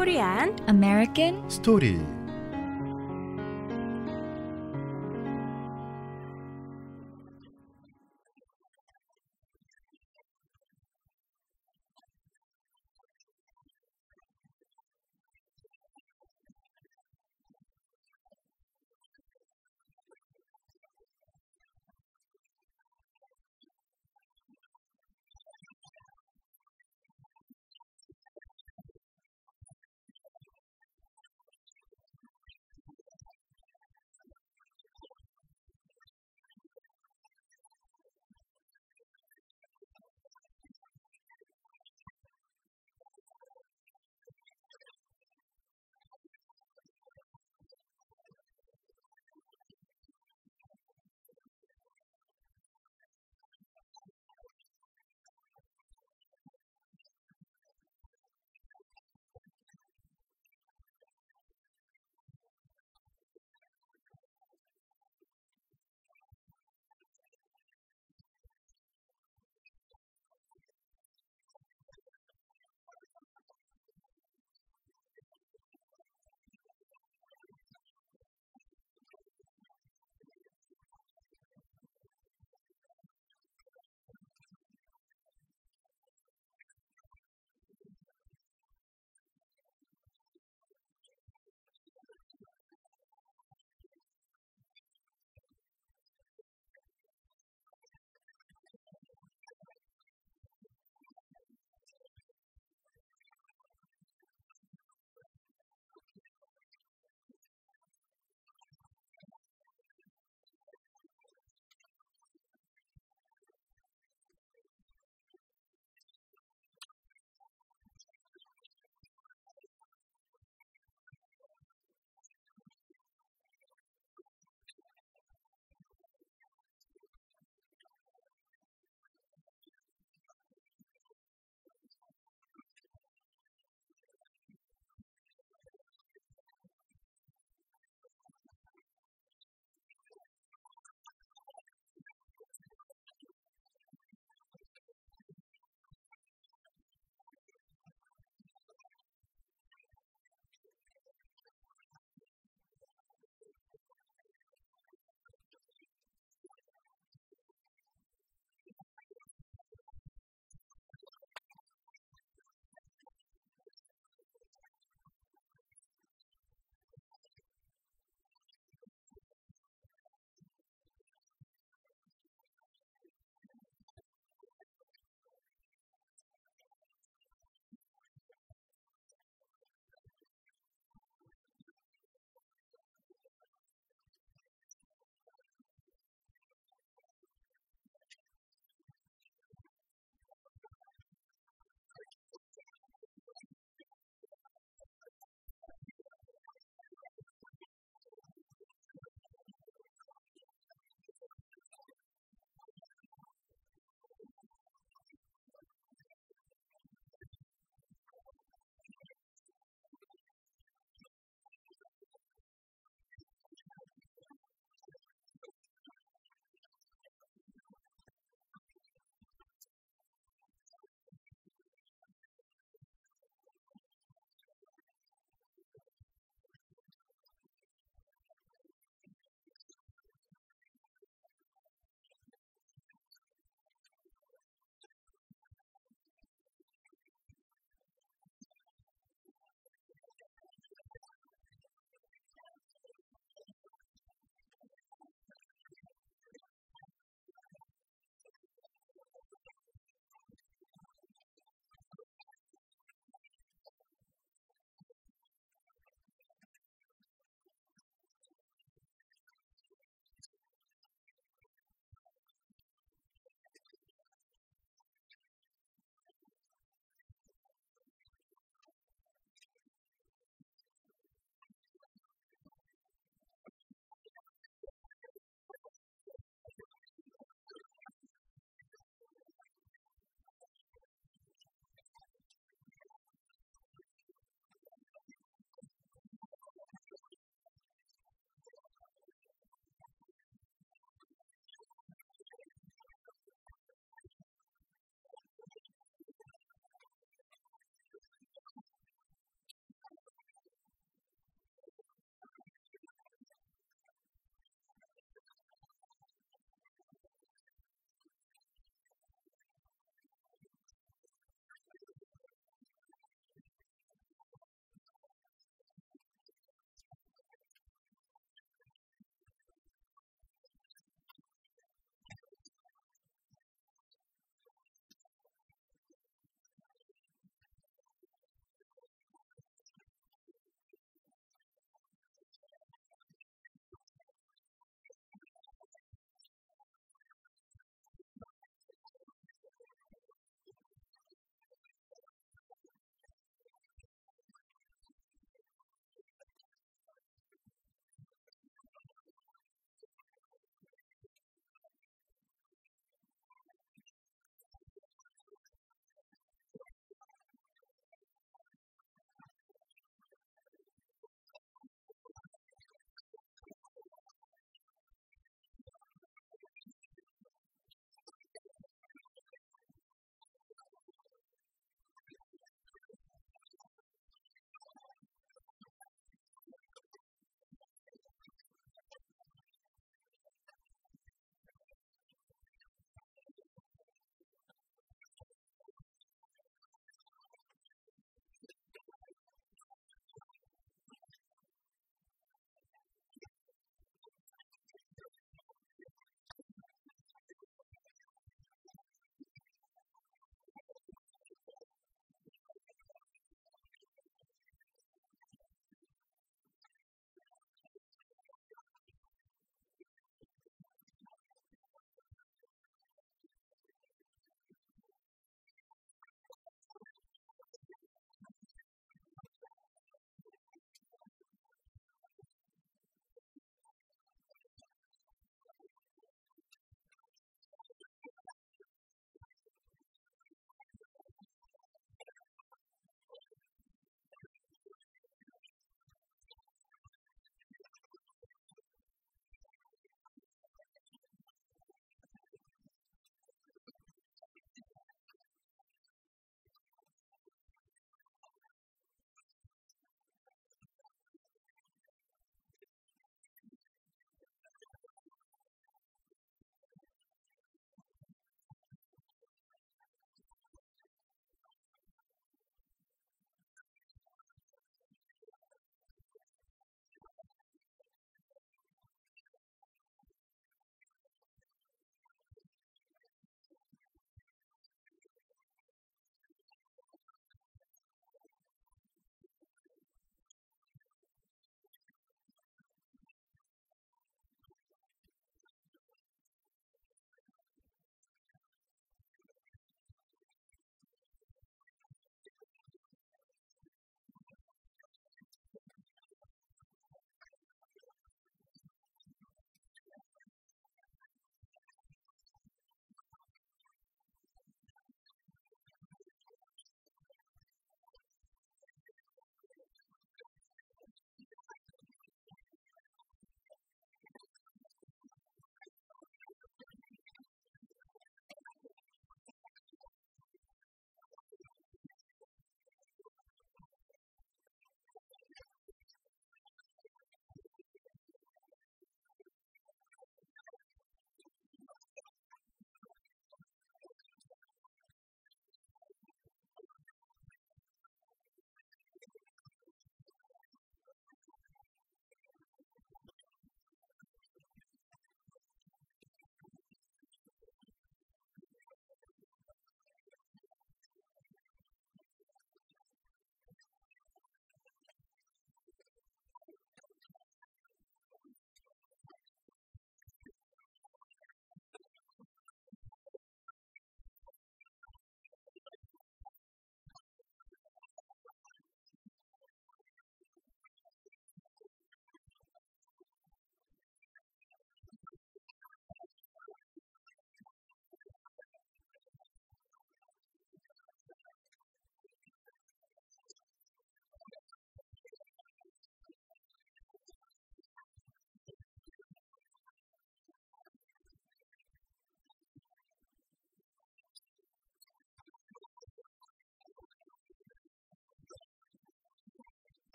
코리안 0.00 0.56
American 0.68 1.48
스토리 1.48 2.00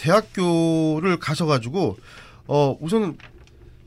대학교를 0.00 1.18
가셔가지고 1.18 1.98
어 2.46 2.78
우선은 2.80 3.18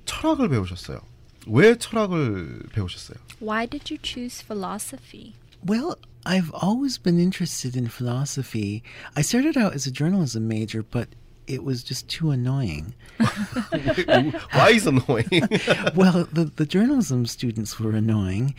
철학을 0.06 0.50
배우셨어요. 0.50 1.00
왜 1.48 1.76
철학을 1.76 2.68
배우셨어요? 2.72 3.18
Why 3.42 3.66
did 3.68 3.92
you 3.92 4.00
choose 4.02 4.44
philosophy? 4.44 5.34
Well, 5.68 5.96
I've 6.26 6.52
always 6.54 7.02
been 7.02 7.20
interested 7.20 7.76
in 7.76 7.88
philosophy. 7.88 8.84
I 9.16 9.22
started 9.24 9.58
out 9.58 9.74
as 9.74 9.88
a 9.88 9.92
journalism 9.92 10.48
major, 10.48 10.84
but 10.84 11.10
it 11.49 11.65
was 11.65 11.83
just 11.83 12.07
too 12.09 12.31
annoying. 12.31 12.95
Why 14.53 14.71
is 14.71 14.87
annoying? 14.87 15.49
well, 15.97 16.29
the, 16.31 16.53
the 16.55 16.67
journalism 16.67 17.25
students 17.25 17.81
were 17.81 17.93
annoying, 17.93 18.55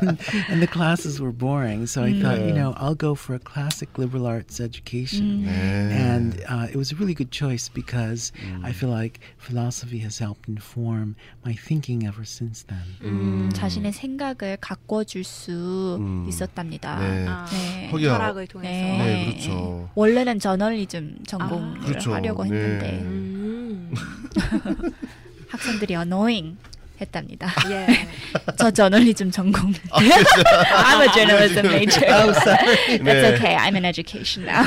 and, 0.00 0.18
and 0.48 0.62
the 0.62 0.68
classes 0.68 1.20
were 1.20 1.30
boring. 1.30 1.86
So 1.86 2.02
I 2.02 2.18
thought, 2.18 2.40
you 2.40 2.52
know, 2.52 2.72
I'll 2.78 2.94
go 2.94 3.14
for 3.14 3.34
a 3.34 3.38
classic 3.38 3.98
liberal 3.98 4.26
arts 4.26 4.60
education. 4.60 5.46
And 5.46 6.42
uh, 6.48 6.68
it 6.72 6.76
was 6.76 6.90
a 6.90 6.96
really 6.96 7.14
good 7.14 7.30
choice 7.30 7.68
because 7.68 8.32
I 8.64 8.72
feel 8.72 8.88
like 8.88 9.20
philosophy 9.36 9.98
has 9.98 10.18
helped 10.18 10.48
inform 10.48 11.16
my 11.44 11.52
thinking 11.52 12.06
ever 12.06 12.24
since 12.24 12.64
then. 12.64 12.80
음, 13.02 13.50
자신의 13.52 13.92
생각을 13.92 14.56
가꿔줄 14.60 15.24
수 15.24 15.96
음. 16.00 16.26
있었답니다. 16.28 16.98
네. 16.98 17.26
아, 17.28 17.46
네. 17.50 17.88
거기야. 17.90 18.16
철학을 18.16 18.46
통해서. 18.46 18.72
네. 18.72 18.98
네, 18.98 19.24
그렇죠. 19.26 19.90
원래는 19.94 20.38
저널리즘 20.38 21.03
전공을 21.27 21.79
그렇죠. 21.79 22.13
하려고 22.13 22.43
네. 22.43 22.49
했는데 22.55 22.99
음. 23.01 23.93
학생들이 25.49 25.93
annoying 25.95 26.57
했답니다. 26.99 27.51
예. 27.69 28.07
저 28.57 28.71
저널리즘 28.71 29.31
전공. 29.31 29.73
아, 29.91 29.99
I'm 29.99 31.01
a 31.01 31.11
journalism 31.13 31.65
major. 31.67 32.05
Oh, 32.07 32.31
That's 32.31 33.03
네. 33.03 33.33
okay. 33.33 33.55
I'm 33.55 33.75
in 33.75 33.85
education 33.85 34.47
now. 34.47 34.63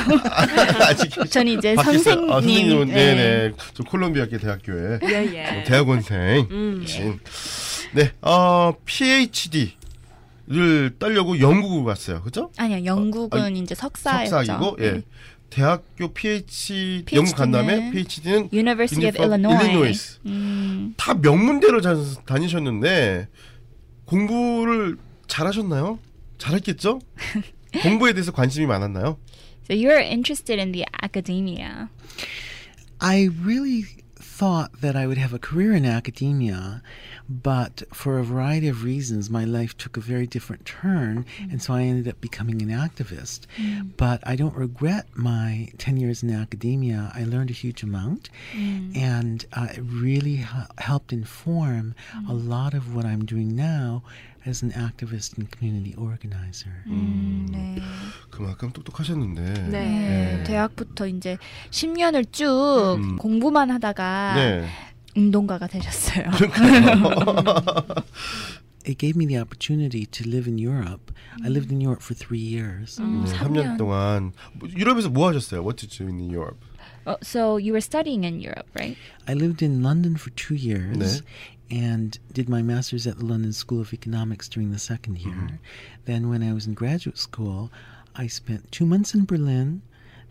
전 1.29 1.47
이제 1.47 1.75
바뀌었어요. 1.75 2.03
선생님. 2.03 2.29
아, 2.29 2.33
선생님은 2.33 2.87
네. 2.87 2.93
네네. 2.93 3.53
저 3.73 3.83
콜롬비아계 3.83 4.37
대학교에 4.37 4.99
예, 5.03 5.33
예. 5.33 5.63
대학원생. 5.63 6.47
음. 6.51 6.83
신. 6.85 7.19
네, 7.93 8.11
어 8.21 8.73
PhD를 8.85 9.71
따려고 10.99 11.39
영국을 11.39 11.85
갔어요. 11.85 12.21
그죠? 12.21 12.51
아니요, 12.57 12.85
영국은 12.85 13.41
아, 13.41 13.49
이제 13.49 13.73
석사였죠. 13.73 14.29
석사이고, 14.29 14.77
예. 14.81 15.01
네. 15.49 15.55
대학교 15.55 16.13
PhD 16.13 17.03
PhD 17.05 17.15
영국 17.15 17.35
간 17.35 17.51
다음에 17.51 17.75
는 17.79 17.91
PhD는 17.91 18.49
University 18.53 19.07
of 19.09 19.17
Illinois. 19.21 19.59
Illinois. 19.63 20.19
음, 20.25 20.93
다 20.97 21.13
명문대로 21.15 21.81
자- 21.81 21.95
다니셨는데 22.25 23.27
공부를 24.05 24.97
잘하셨나요? 25.27 25.99
잘했겠죠? 26.37 26.99
공부에 27.83 28.13
대해서 28.13 28.31
관심이 28.31 28.65
많았나요? 28.65 29.17
so 29.69 29.75
you're 29.75 30.01
interested 30.01 30.59
in 30.59 30.71
the 30.71 30.83
academia. 31.03 31.89
I 32.99 33.29
really 33.43 33.85
thought 34.39 34.79
that 34.79 34.95
I 34.95 35.05
would 35.05 35.17
have 35.17 35.33
a 35.33 35.37
career 35.37 35.73
in 35.73 35.85
academia, 35.85 36.81
but 37.27 37.83
for 37.93 38.19
a 38.19 38.23
variety 38.23 38.69
of 38.69 38.85
reasons, 38.85 39.29
my 39.29 39.43
life 39.43 39.77
took 39.77 39.97
a 39.97 39.99
very 39.99 40.25
different 40.25 40.65
turn, 40.65 41.25
mm. 41.37 41.51
and 41.51 41.61
so 41.61 41.73
I 41.73 41.81
ended 41.81 42.07
up 42.07 42.21
becoming 42.21 42.61
an 42.61 42.69
activist. 42.69 43.41
Mm. 43.57 43.89
But 43.97 44.25
I 44.25 44.37
don't 44.37 44.55
regret 44.55 45.07
my 45.13 45.67
10 45.77 45.97
years 45.97 46.23
in 46.23 46.29
academia. 46.29 47.11
I 47.13 47.25
learned 47.25 47.49
a 47.49 47.53
huge 47.53 47.83
amount, 47.83 48.29
mm. 48.53 48.95
and 48.95 49.45
uh, 49.51 49.67
it 49.75 49.81
really 49.81 50.37
h- 50.39 50.71
helped 50.77 51.11
inform 51.11 51.93
a 52.29 52.33
lot 52.33 52.73
of 52.73 52.95
what 52.95 53.03
I'm 53.03 53.25
doing 53.25 53.57
now 53.57 54.03
as 54.48 54.62
an 54.62 54.72
activist 54.72 55.38
and 55.38 55.50
community 55.50 55.94
organizer. 55.96 56.72
음, 56.86 57.48
네. 57.50 57.80
그만큼 58.30 58.72
똑똑하셨는데. 58.72 59.42
네. 59.42 59.70
네, 59.70 60.44
대학부터 60.44 61.06
이제 61.06 61.38
10년을 61.70 62.32
쭉 62.32 62.96
음. 62.98 63.16
공부만 63.16 63.70
하다가 63.70 64.34
네. 64.36 64.68
운동가가 65.16 65.66
되셨어요. 65.66 66.24
It 68.86 68.98
gave 68.98 69.16
me 69.16 69.24
the 69.24 69.38
opportunity 69.38 70.04
to 70.04 70.28
live 70.28 70.46
in 70.46 70.58
Europe. 70.58 71.10
I 71.42 71.48
lived 71.48 71.72
in 71.72 71.80
Europe 71.80 72.02
for 72.02 72.14
three 72.14 72.38
years. 72.38 73.00
음, 73.00 73.24
네, 73.24 73.32
3년. 73.32 73.64
3년 73.64 73.78
동안 73.78 74.32
뭐, 74.52 74.68
유럽에서 74.68 75.08
뭐 75.08 75.28
하셨어요? 75.28 75.62
What 75.62 75.78
did 75.78 75.98
you 75.98 76.10
do 76.10 76.14
in 76.14 76.30
Europe? 76.30 76.58
Oh, 77.06 77.16
so 77.22 77.56
you 77.56 77.72
were 77.72 77.80
studying 77.80 78.24
in 78.24 78.40
Europe, 78.40 78.68
right? 78.74 78.96
I 79.26 79.34
lived 79.34 79.62
in 79.62 79.82
London 79.82 80.16
for 80.16 80.30
two 80.36 80.54
years 80.54 80.96
네. 80.96 81.24
and 81.71 82.17
did 82.33 82.49
my 82.49 82.61
master's 82.61 83.05
at 83.07 83.17
the 83.17 83.25
London 83.25 83.53
School 83.53 83.81
of 83.81 83.93
Economics 83.93 84.49
during 84.49 84.71
the 84.71 84.79
second 84.79 85.19
year. 85.19 85.33
Mm-hmm. 85.33 85.55
Then, 86.05 86.29
when 86.29 86.43
I 86.43 86.53
was 86.53 86.67
in 86.67 86.73
graduate 86.73 87.17
school, 87.17 87.71
I 88.15 88.27
spent 88.27 88.71
two 88.71 88.85
months 88.85 89.13
in 89.13 89.25
Berlin. 89.25 89.81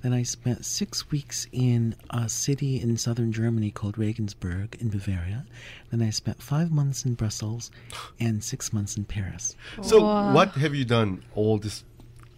Then 0.03 0.13
I 0.13 0.23
spent 0.23 0.65
six 0.65 1.11
weeks 1.11 1.49
in 1.51 1.97
a 2.11 2.29
city 2.29 2.81
in 2.81 2.97
southern 2.97 3.33
Germany 3.33 3.73
called 3.73 3.99
Regensburg 3.99 4.77
in 4.81 4.91
Bavaria. 4.91 5.45
Then 5.91 6.03
I 6.03 6.11
spent 6.11 6.41
five 6.41 6.71
months 6.71 7.05
in 7.05 7.15
Brussels 7.15 7.71
and 8.21 8.43
six 8.43 8.73
months 8.73 8.97
in 8.97 9.05
Paris. 9.05 9.57
So 9.83 10.03
와. 10.03 10.33
what 10.33 10.51
have 10.53 10.75
you 10.75 10.85
done 10.85 11.25
all 11.35 11.59
this 11.59 11.85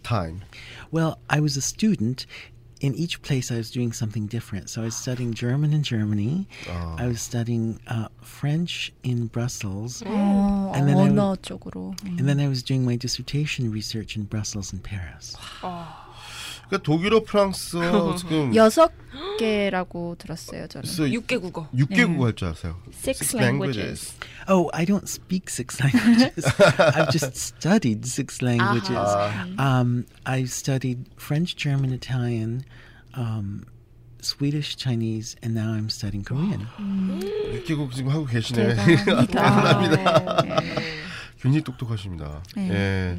time? 0.03 0.43
Well, 0.89 1.19
I 1.29 1.39
was 1.39 1.55
a 1.55 1.61
student 1.61 2.25
in 2.81 2.95
each 2.95 3.21
place 3.21 3.51
I 3.51 3.57
was 3.57 3.69
doing 3.69 3.93
something 3.93 4.25
different. 4.25 4.69
So 4.69 4.81
I 4.81 4.85
was 4.85 4.95
studying 4.95 5.33
German 5.33 5.71
in 5.71 5.83
Germany. 5.83 6.47
Oh. 6.67 6.95
I 6.97 7.07
was 7.07 7.21
studying 7.21 7.79
uh, 7.87 8.07
French 8.21 8.91
in 9.03 9.27
Brussels. 9.27 10.03
Oh. 10.05 10.71
And, 10.73 10.89
then 10.89 10.97
oh, 10.97 11.01
and 12.03 12.27
then 12.27 12.39
I 12.39 12.47
was 12.47 12.63
doing 12.63 12.83
my 12.83 12.95
dissertation 12.95 13.71
research 13.71 14.15
in 14.15 14.23
Brussels 14.23 14.73
and 14.73 14.83
Paris. 14.83 15.37
Oh. 15.63 16.10
그러니까 16.71 16.83
독일어, 16.83 17.23
프랑스어 17.23 18.15
지금 18.15 18.55
여섯 18.55 18.91
개라고 19.37 20.15
들었어요, 20.17 20.67
저는. 20.67 20.85
so 20.87 21.03
6개 21.05 21.41
국어. 21.41 21.67
6개 21.75 22.07
국어 22.07 22.25
할 22.27 22.33
줄 22.33 22.47
아세요? 22.47 22.77
Six 22.93 23.35
languages. 23.35 24.13
Oh, 24.47 24.69
I 24.73 24.85
don't 24.85 25.07
speak 25.09 25.49
six 25.49 25.81
languages. 25.83 26.45
I've 26.79 27.11
just 27.11 27.35
studied 27.35 28.05
six 28.05 28.41
languages. 28.41 28.95
Um, 29.59 30.05
I 30.25 30.45
studied 30.45 31.09
French, 31.17 31.57
German, 31.57 31.91
Italian, 31.91 32.63
um, 33.15 33.65
Swedish, 34.21 34.77
Chinese, 34.77 35.35
and 35.43 35.53
now 35.53 35.73
I'm 35.73 35.89
studying 35.89 36.23
Korean. 36.23 36.67
6개국 36.79 37.91
지금 37.91 38.11
하고 38.11 38.25
계시네. 38.25 38.75
대단합니다. 39.27 40.61
굉장히 41.40 41.62
똑똑하십니다. 41.64 42.42
네. 42.56 42.70
예. 42.70 43.18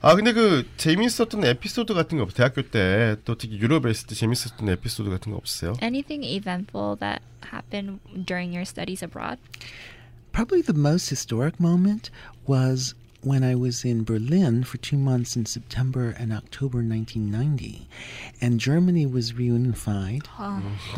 아 0.00 0.14
근데 0.14 0.32
그 0.32 0.66
재밌었던 0.76 1.44
에피소드 1.44 1.94
같은 1.94 2.18
거 2.18 2.24
없어요? 2.24 2.36
대학교 2.36 2.62
때 2.70 3.16
또 3.24 3.36
특히 3.36 3.58
유럽에 3.58 3.90
있을 3.90 4.06
때 4.06 4.14
재밌었던 4.14 4.68
에피소드 4.68 5.08
같은 5.10 5.32
거 5.32 5.38
없어요? 5.38 5.74
Anything 5.82 6.24
eventful 6.24 6.96
that 6.98 7.22
happened 7.52 8.00
during 8.26 8.52
your 8.52 8.64
studies 8.64 9.02
abroad? 9.04 9.38
Probably 10.32 10.62
the 10.62 10.72
most 10.76 11.10
historic 11.10 11.60
moment 11.60 12.10
was 12.46 12.94
when 13.22 13.44
I 13.44 13.54
was 13.54 13.84
in 13.84 14.02
Berlin 14.02 14.64
for 14.64 14.78
two 14.78 14.96
months 14.98 15.36
in 15.36 15.46
September 15.46 16.10
and 16.18 16.32
October 16.32 16.82
1990, 16.82 17.86
and 18.40 18.58
Germany 18.58 19.06
was 19.06 19.32
reunified, 19.34 20.26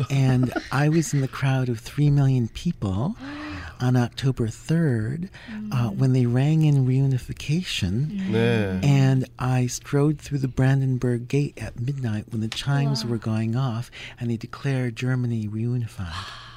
and 0.09 0.51
I 0.71 0.89
was 0.89 1.13
in 1.13 1.21
the 1.21 1.27
crowd 1.27 1.69
of 1.69 1.79
three 1.79 2.09
million 2.09 2.47
people 2.47 3.15
on 3.80 3.96
October 3.96 4.46
3rd 4.46 5.28
uh, 5.72 5.88
when 5.88 6.12
they 6.12 6.26
rang 6.26 6.62
in 6.62 6.86
reunification. 6.86 8.30
네. 8.30 8.84
And 8.84 9.26
I 9.38 9.66
strode 9.66 10.20
through 10.20 10.38
the 10.38 10.48
Brandenburg 10.48 11.28
Gate 11.28 11.56
at 11.56 11.80
midnight 11.80 12.26
when 12.30 12.40
the 12.40 12.48
chimes 12.48 13.04
were 13.04 13.18
going 13.18 13.56
off 13.56 13.90
and 14.18 14.30
they 14.30 14.36
declared 14.36 14.96
Germany 14.96 15.48
reunified. 15.48 16.12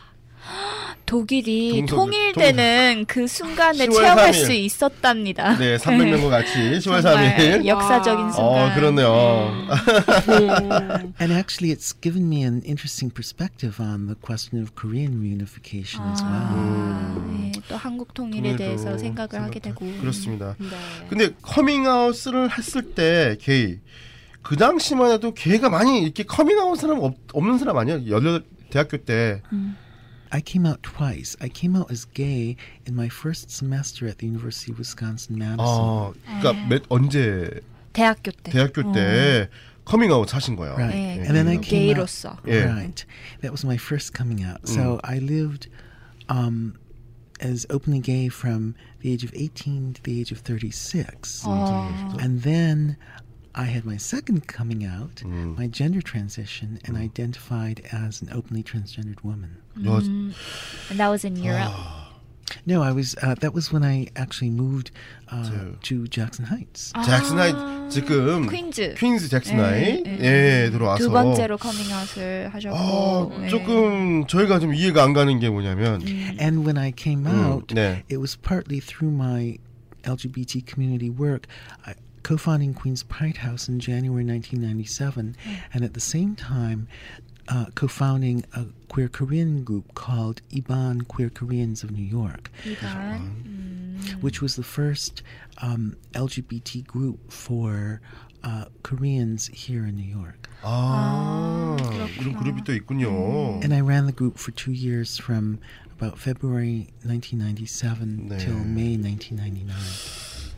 독일이 1.06 1.84
동서고- 1.86 1.88
통일되는 1.89 3.06
그 3.08 3.27
순간을 3.27 3.88
10월 3.88 3.93
체험할 4.01 4.32
3일. 4.32 4.34
수 4.45 4.51
있었답니다. 4.53 5.58
네, 5.58 5.77
300명과 5.77 6.29
같이 6.29 6.53
10월 6.79 6.82
정말 6.82 7.01
3일. 7.38 7.65
역사적인 7.67 8.32
순간. 8.32 8.71
어, 8.71 8.73
그렇네요. 8.73 9.67
And 11.19 11.34
actually, 11.34 11.71
it's 11.75 11.93
given 12.01 12.27
me 12.29 12.43
an 12.43 12.62
interesting 12.65 13.13
perspective 13.13 13.79
on 13.79 14.08
the 14.08 14.15
question 14.15 14.62
of 14.62 14.73
Korean 14.75 15.19
reunification 15.21 16.01
as 16.12 16.23
well. 16.23 17.21
네, 17.38 17.51
또 17.67 17.75
한국 17.77 18.13
통일에 18.13 18.56
대해서 18.56 18.97
생각을 18.97 19.41
하게 19.45 19.60
되고. 19.60 19.86
그렇습니다. 19.99 20.56
네. 20.60 20.67
근데 21.10 21.29
커밍아웃을 21.41 22.58
했을 22.58 22.82
때 22.95 23.38
게이 23.41 23.77
그 24.41 24.56
당시만 24.58 25.12
해도 25.12 25.34
게이가 25.34 25.69
많이 25.69 26.01
이렇게 26.01 26.23
커밍아웃 26.23 26.79
사람 26.79 26.99
없, 27.01 27.15
없는 27.34 27.58
사람 27.60 27.77
아니야? 27.77 27.99
열여 28.08 28.41
대학교 28.69 28.97
때. 28.97 29.41
I 30.33 30.40
came 30.42 30.66
out 30.66 30.83
twice. 30.83 31.37
I 31.40 31.49
came 31.49 31.75
out 31.75 31.90
as 31.90 32.05
gay 32.05 32.57
in 32.85 32.94
my 32.94 33.09
first 33.09 33.51
semester 33.51 34.07
at 34.07 34.18
the 34.18 34.27
University 34.27 34.73
of 34.73 34.79
Wisconsin 34.79 35.38
Madison. 35.38 35.64
어, 35.64 36.12
그러니까 36.40 36.68
몇, 36.68 36.83
언제 36.90 37.61
대학교 37.94 38.31
때. 38.33 38.53
대학교 38.53 38.92
때 38.92 39.49
커밍아웃 39.87 40.35
하신 40.35 40.55
거예요. 40.57 40.77
Right. 40.77 40.92
네, 40.94 41.25
And 41.27 41.35
then 41.35 41.49
I 41.49 41.57
그 41.57 41.62
came 41.64 41.97
out. 41.97 42.07
게이로서. 42.07 42.37
Yeah. 42.47 42.66
Right. 42.75 43.05
That 43.40 43.53
was 43.53 43.64
my 43.64 43.79
first 43.79 44.12
coming 44.12 44.44
out. 44.44 44.68
So 44.68 45.01
I 45.03 45.18
lived 45.18 45.68
um, 46.29 46.75
as 47.40 47.64
openly 47.71 48.01
gay 48.01 48.29
from 48.29 48.75
the 49.01 49.11
age 49.14 49.25
of 49.25 49.33
18 49.35 49.94
to 49.94 50.03
the 50.03 50.21
age 50.21 50.31
of 50.31 50.40
36. 50.44 51.44
어, 51.47 52.21
And 52.21 52.42
then 52.42 52.97
I 53.55 53.64
had 53.64 53.85
my 53.85 53.97
second 53.97 54.47
coming 54.47 54.85
out, 54.85 55.23
음. 55.25 55.57
my 55.57 55.66
gender 55.66 56.01
transition, 56.01 56.79
and 56.85 56.97
identified 56.97 57.83
as 57.92 58.23
an 58.23 58.29
openly 58.33 58.62
transgendered 58.62 59.25
woman. 59.25 59.57
여, 59.85 59.99
And 60.90 60.99
that 61.01 61.09
was 61.09 61.25
in 61.25 61.35
Europe. 61.37 61.73
No, 62.64 62.83
I 62.83 62.92
was. 62.92 63.14
Uh, 63.21 63.35
that 63.40 63.53
was 63.53 63.71
when 63.73 63.83
I 63.85 64.07
actually 64.16 64.51
moved 64.51 64.90
uh, 65.31 65.51
To- 65.51 65.77
to 65.83 66.07
Jackson 66.09 66.47
Heights. 66.47 66.92
잭슨 67.05 67.37
하이 67.37 67.53
지금 67.90 68.49
퀸즈. 68.49 68.94
퀸즈 68.97 69.29
잭슨 69.29 69.59
하이 69.61 70.03
네, 70.03 70.64
예 70.66 70.71
들어와서 70.71 71.05
두 71.05 71.11
번째로 71.11 71.59
커밍아웃을 71.59 72.49
하셨고 72.55 72.77
어, 72.77 73.38
네. 73.40 73.49
조금 73.49 74.27
저희가 74.27 74.61
좀 74.61 74.73
이해가 74.73 75.03
안 75.05 75.12
가는 75.12 75.38
게 75.40 75.51
뭐냐면 75.51 76.01
And 76.40 76.61
when 76.64 76.79
I 76.79 76.92
came 76.97 77.27
음, 77.27 77.53
out, 77.53 77.75
네. 77.75 78.03
it 78.11 78.16
was 78.16 78.35
partly 78.38 78.81
through 78.81 79.12
my 79.14 79.59
LGBT 80.05 80.64
community 80.66 81.11
work. 81.11 81.47
I, 81.85 81.92
co 82.24 82.38
founding 82.38 82.74
Queens 82.74 83.04
Pride 83.04 83.38
House 83.38 83.68
in 83.68 83.80
January 83.80 84.26
1997, 84.26 85.36
hmm. 85.44 85.54
and 85.74 85.84
at 85.84 85.94
the 85.94 86.00
same 86.00 86.36
time, 86.36 86.88
uh, 87.48 87.66
co 87.76 87.88
founding 87.88 88.44
a 88.56 88.66
queer 88.88 89.10
Korean 89.10 89.64
group 89.64 89.94
called 89.94 90.42
Iban 90.52 91.08
Queer 91.08 91.30
Koreans 91.30 91.84
of 91.84 91.92
New 91.92 92.04
York. 92.04 92.50
Hmm. 92.64 93.98
Which 94.22 94.42
was 94.42 94.56
the 94.56 94.64
first 94.64 95.22
um, 95.62 95.96
LGBT 96.14 96.86
group 96.88 97.32
for 97.32 98.02
uh, 98.44 98.66
Koreans 98.84 99.48
here 99.48 99.86
in 99.86 99.96
New 99.96 100.04
York. 100.04 100.50
Ah, 100.64 101.76
이런 102.20 102.36
그룹이 102.36 102.64
또 102.64 102.74
있군요. 102.74 103.62
And 103.64 103.74
I 103.74 103.82
ran 103.82 104.06
the 104.06 104.14
group 104.14 104.38
for 104.38 104.52
two 104.52 104.72
years 104.72 105.18
from 105.18 105.60
about 105.92 106.18
February 106.18 106.88
1997 107.04 108.30
네. 108.30 108.40
till 108.40 108.56
May 108.64 108.96
1999. 108.98 109.76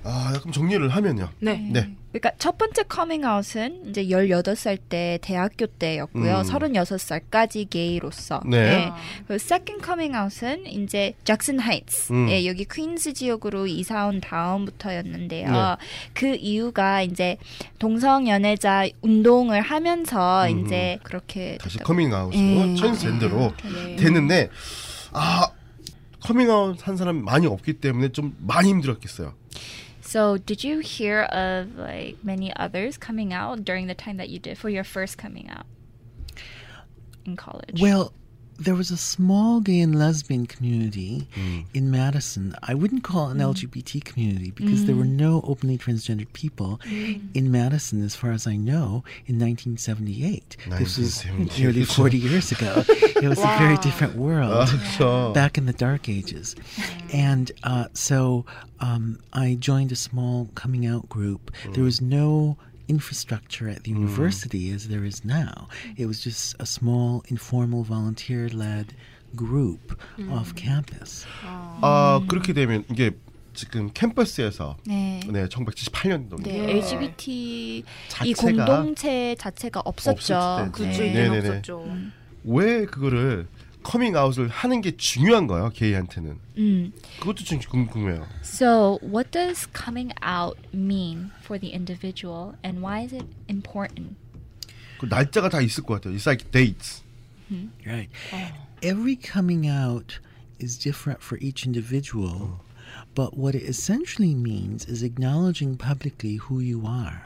아, 0.08 0.32
약간 0.36 0.52
정리를 0.52 0.88
하면요. 0.88 1.30
네. 1.40 1.58
네. 1.72 1.90
그러니까 2.12 2.32
첫 2.38 2.58
번째 2.58 2.84
커밍아웃은 2.84 3.90
이제 3.90 4.06
18살 4.06 4.78
때 4.88 5.18
대학교 5.22 5.66
때였고요. 5.66 6.38
음. 6.38 6.44
36살까지 6.44 7.70
게이로서. 7.70 8.42
네. 8.46 8.92
그리고 9.28 9.38
세컨 9.40 9.82
커밍아웃은 9.82 10.68
이제 10.68 11.14
잭슨 11.26 11.60
하이츠. 11.60 12.14
음. 12.14 12.30
예, 12.30 12.46
여기 12.46 12.66
퀸즈 12.66 13.14
지역으로 13.14 13.68
이사 13.68 14.06
온 14.06 14.22
다음부터였는데요. 14.22 15.52
네. 15.52 15.76
그 16.14 16.36
이유가 16.36 17.02
이제 17.02 17.38
동성 17.80 18.28
연애자 18.30 18.88
운동을 19.02 19.62
하면서 19.62 20.48
음. 20.48 20.66
이제 20.66 21.00
그렇게 21.04 21.58
다시. 21.60 21.80
커밍아웃으로 21.80 22.42
예. 22.42 22.76
트랜스젠더로 22.76 23.54
네. 23.64 23.96
됐는데 23.98 24.50
아 25.12 25.50
커밍아웃 26.22 26.88
한 26.88 26.96
사람 26.96 27.26
많이 27.26 27.46
없기 27.48 27.74
때문에 27.74 28.10
좀 28.10 28.36
많이 28.40 28.70
힘들었겠어요. 28.70 29.34
So, 30.16 30.38
did 30.38 30.64
you 30.64 30.80
hear 30.80 31.24
of 31.24 31.76
like 31.76 32.24
many 32.24 32.56
others 32.56 32.98
coming 32.98 33.34
out 33.34 33.66
during 33.66 33.88
the 33.88 33.94
time 33.94 34.16
that 34.16 34.30
you 34.30 34.40
did 34.40 34.58
for 34.58 34.70
your 34.70 34.86
first 34.86 35.18
coming 35.18 35.50
out 35.50 35.66
in 37.26 37.36
college? 37.36 37.82
Well, 37.82 38.14
there 38.58 38.76
was 38.76 38.92
a 38.92 38.98
small 38.98 39.60
gay 39.60 39.80
and 39.80 39.98
lesbian 39.98 40.46
community 40.46 41.28
mm. 41.36 41.66
in 41.74 41.92
Madison. 41.92 42.56
I 42.64 42.74
wouldn't 42.74 43.04
call 43.04 43.30
it 43.30 43.32
an 43.32 43.38
mm. 43.40 43.54
LGBT 43.54 44.04
community 44.04 44.52
because 44.52 44.84
mm. 44.84 44.86
there 44.88 44.96
were 44.96 45.04
hmm. 45.04 45.18
no 45.18 45.42
openly 45.46 45.78
transgendered 45.78 46.32
people 46.34 46.80
hmm. 46.84 47.16
in 47.34 47.52
Madison, 47.52 48.04
as 48.04 48.16
far 48.16 48.32
as 48.32 48.48
I 48.48 48.56
know, 48.56 49.04
in 49.26 49.40
1978. 49.40 50.58
This 50.78 50.98
was 50.98 51.26
nearly 51.58 51.84
40 51.84 52.18
years 52.18 52.52
ago. 52.52 52.84
it 52.88 53.28
was 53.28 53.40
wow. 53.40 53.56
a 53.56 53.60
very 53.60 53.78
different 53.78 54.16
world 54.16 54.70
back 55.34 55.58
in 55.58 55.66
the 55.66 55.74
dark 55.74 56.08
ages. 56.10 56.56
Hmm. 56.76 57.08
And 57.14 57.52
uh, 57.64 57.86
so 57.94 58.46
um, 58.80 59.20
I 59.34 59.56
joined 59.60 59.92
a 59.92 59.96
small 59.96 60.50
coming 60.56 60.86
out 60.86 61.10
group. 61.10 61.52
There 61.74 61.84
was 61.84 62.02
no 62.02 62.58
infrastructure 62.88 63.68
at 63.70 63.84
the 63.84 63.92
university 63.92 64.72
as 64.72 64.88
there 64.88 65.06
is 65.06 65.24
now. 65.26 65.68
It 65.98 66.06
was 66.06 66.22
just 66.22 66.56
a 66.60 66.66
small, 66.66 67.24
informal, 67.28 67.84
volunteer 67.84 68.50
led 68.50 68.94
group 69.36 69.98
off 70.32 70.56
campus. 70.56 71.26
아 71.44 72.22
그렇게 72.28 72.54
되면 72.54 72.84
이게 72.90 73.12
지금 73.54 73.90
캠퍼스에서 73.94 74.78
네. 74.86 75.22
네 75.30 75.48
1978년도 75.48 76.44
네, 76.44 76.72
LGBT 76.78 77.84
이 78.26 78.34
공동체 78.34 79.36
자체가 79.40 79.82
없었죠. 79.86 80.70
그죠. 80.74 81.02
네. 81.02 81.14
네네네. 81.14 81.48
없었죠. 81.50 81.88
왜 82.44 82.86
그거를 82.86 83.48
커밍아웃을 83.85 84.49
하는 84.49 84.83
게 84.83 84.97
중요한 84.97 85.47
거예요 85.47 85.71
게이한테는 85.71 86.39
음. 86.59 86.93
그것도 87.21 87.45
좀 87.45 87.59
궁금해요. 87.61 88.27
So, 88.43 88.99
what 89.03 89.31
does 89.31 89.67
coming 89.73 90.13
out 90.23 90.59
mean 90.75 91.31
for 91.43 91.59
the 91.59 91.73
individual 91.73 92.55
and 92.65 92.85
why 92.85 93.05
is 93.05 93.15
it 93.15 93.27
important? 93.49 94.17
그 94.99 95.07
날짜가 95.07 95.49
다 95.49 95.61
있을 95.63 95.85
것 95.85 95.95
같아요. 95.95 96.15
It's 96.15 96.27
like 96.27 96.51
dates. 96.51 97.03
Right. 97.85 98.11
Every 98.83 99.17
coming 99.17 99.67
out 99.67 100.21
is 100.61 100.79
different 100.79 101.23
for 101.23 101.39
each 101.43 101.67
individual. 101.67 102.61
But 103.16 103.38
what 103.38 103.56
it 103.56 103.64
essentially 103.64 104.36
means 104.36 104.86
is 104.86 105.02
acknowledging 105.02 105.78
publicly 105.78 106.36
who 106.36 106.60
you 106.60 106.86
are. 106.86 107.24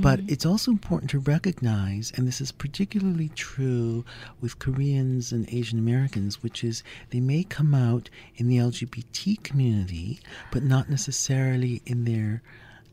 But 0.00 0.20
it's 0.28 0.46
also 0.46 0.70
important 0.70 1.10
to 1.10 1.18
recognize, 1.18 2.12
and 2.16 2.26
this 2.26 2.40
is 2.40 2.52
particularly 2.52 3.30
true 3.30 4.04
with 4.40 4.58
Koreans 4.60 5.32
and 5.32 5.52
Asian 5.52 5.78
Americans, 5.78 6.42
which 6.42 6.62
is 6.62 6.82
they 7.10 7.20
may 7.20 7.42
come 7.42 7.74
out 7.74 8.08
in 8.36 8.48
the 8.48 8.58
LGBT 8.58 9.42
community, 9.42 10.20
but 10.52 10.62
not 10.62 10.88
necessarily 10.88 11.82
in 11.84 12.04
their 12.04 12.42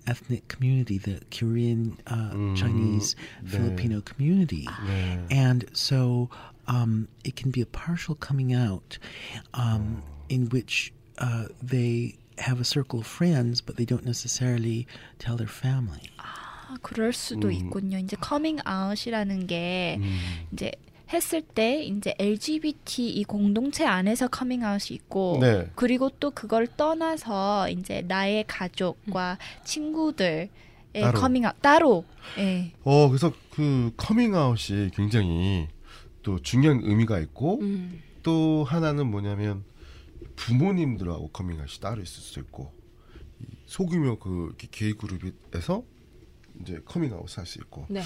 ethnic 0.08 0.48
community, 0.48 0.98
the 0.98 1.22
Korean, 1.32 1.98
uh, 2.08 2.32
Chinese, 2.56 3.16
Filipino 3.46 4.02
community. 4.02 4.68
And 5.32 5.66
so 5.74 6.30
um, 6.68 7.08
it 7.24 7.36
can 7.36 7.52
be 7.52 7.62
a 7.62 7.66
partial 7.66 8.16
coming 8.16 8.54
out 8.54 8.98
um, 9.54 10.02
in 10.30 10.50
which 10.50 10.92
uh, 11.19 11.47
they 11.62 12.15
have 12.39 12.60
a 12.60 12.65
circle 12.65 12.99
of 12.99 13.08
friends, 13.08 13.62
but 13.62 13.78
they 13.78 13.86
don't 13.86 14.06
necessarily 14.06 14.88
tell 15.19 15.38
their 15.38 15.49
family. 15.49 16.10
아, 16.17 16.78
그럴 16.82 17.13
수도 17.13 17.51
있군요. 17.51 17.97
이제 17.97 18.17
커밍 18.19 18.58
아웃이라는 18.65 19.47
게 19.47 19.99
이제 20.51 20.71
했을 21.13 21.41
때 21.41 21.84
이제 21.84 22.15
LGBT 22.17 23.08
이 23.10 23.23
공동체 23.23 23.86
안에서 23.86 24.28
커밍 24.28 24.63
아웃이 24.63 24.95
있고 24.95 25.38
네. 25.39 25.69
그리고 25.75 26.10
또 26.19 26.32
그걸 26.32 26.67
떠나서 26.67 27.69
이제 27.69 28.01
나의 28.08 28.45
가족과 28.47 29.38
친구들의 29.63 30.49
따로. 30.95 31.19
커밍 31.19 31.45
아웃 31.45 31.62
따로 31.62 32.06
예. 32.39 32.71
어 32.84 33.08
그래서 33.08 33.32
그 33.51 33.91
커밍아웃이 33.97 34.91
굉장히 34.95 35.67
또 36.23 36.39
중요한 36.41 36.82
의미가 36.84 37.19
있고 37.19 37.60
음. 37.62 38.01
또 38.23 38.65
하나는 38.67 39.06
뭐냐면 39.06 39.63
부모님들하고 40.36 41.30
커밍아웃이 41.30 41.80
따로 41.82 42.02
있을 42.02 42.21
수 42.21 42.39
있고 42.39 42.74
이 43.39 43.45
소규모 43.65 44.17
그 44.17 44.56
게이 44.58 44.93
그룹에서 44.93 45.84
이제 46.62 46.80
커밍아웃 46.86 47.38
할수 47.38 47.60
있고 47.60 47.86
네. 47.89 48.02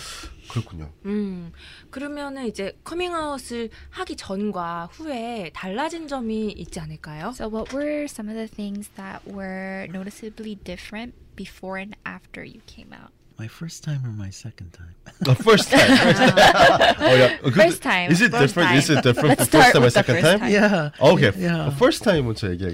그렇군요. 0.49 0.91
음. 1.05 1.51
그러면은 1.89 2.47
이제 2.47 2.77
커밍아웃을 2.83 3.69
하기 3.91 4.15
전과 4.15 4.89
후에 4.91 5.51
달라진 5.53 6.07
점이 6.07 6.51
있지 6.51 6.79
않을까요? 6.79 7.29
So 7.29 7.47
what 7.47 7.75
were 7.75 8.05
some 8.05 8.29
of 8.29 8.35
the 8.35 8.47
things 8.47 8.89
that 8.95 9.23
were 9.27 9.87
noticeably 9.89 10.55
different 10.55 11.13
before 11.35 11.79
and 11.79 11.95
after 12.05 12.43
you 12.43 12.61
came 12.65 12.91
out? 12.93 13.11
My 13.39 13.47
first 13.47 13.85
time 13.85 14.05
or 14.05 14.09
my 14.11 14.31
second 14.31 14.73
time? 14.73 14.95
the 15.21 15.33
first 15.33 15.71
time. 15.71 15.79
First 15.97 16.19
time. 16.19 16.95
oh, 16.99 17.15
yeah. 17.15 17.49
First 17.51 17.81
time. 17.81 18.11
Is 18.11 18.21
it 18.21 18.31
first 18.31 18.41
different? 18.43 18.67
Time. 18.67 18.77
Is 18.77 18.89
it 18.89 19.01
different 19.01 19.39
the 19.39 19.45
first 19.45 19.71
time 19.73 19.83
or 19.83 19.89
second 19.89 20.21
time? 20.21 20.39
time? 20.41 20.51
Yeah. 20.51 20.89
Okay. 20.99 21.31
Yeah. 21.37 21.69
The 21.69 21.75
first 21.77 22.03
time 22.03 22.25
would 22.25 22.37
say 22.37 22.53
yeah, 22.53 22.73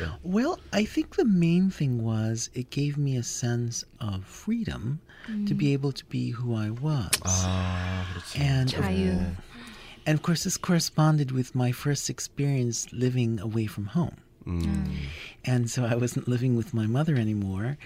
yeah. 0.00 0.12
Well, 0.22 0.60
I 0.72 0.84
think 0.84 1.16
the 1.16 1.24
main 1.24 1.68
thing 1.68 2.04
was 2.04 2.48
it 2.54 2.70
gave 2.70 2.96
me 2.96 3.16
a 3.16 3.24
sense 3.24 3.84
of 4.00 4.24
freedom 4.24 5.00
mm. 5.28 5.48
to 5.48 5.54
be 5.54 5.66
mm. 5.66 5.72
able 5.72 5.90
to 5.90 6.04
be 6.04 6.30
who 6.30 6.54
I 6.54 6.70
was. 6.70 7.10
Ah, 7.24 8.22
and 8.36 8.72
and 10.06 10.14
of 10.14 10.22
course 10.22 10.44
this 10.44 10.56
corresponded 10.56 11.32
with 11.32 11.56
my 11.56 11.72
first 11.72 12.08
experience 12.08 12.86
living 12.92 13.40
away 13.40 13.66
from 13.66 13.86
home. 13.86 14.18
Mm. 14.46 14.62
Mm. 14.62 14.94
And 15.46 15.70
so 15.70 15.84
I 15.84 15.94
wasn't 15.94 16.26
living 16.26 16.56
with 16.56 16.72
my 16.72 16.86
mother 16.86 17.16
anymore, 17.16 17.76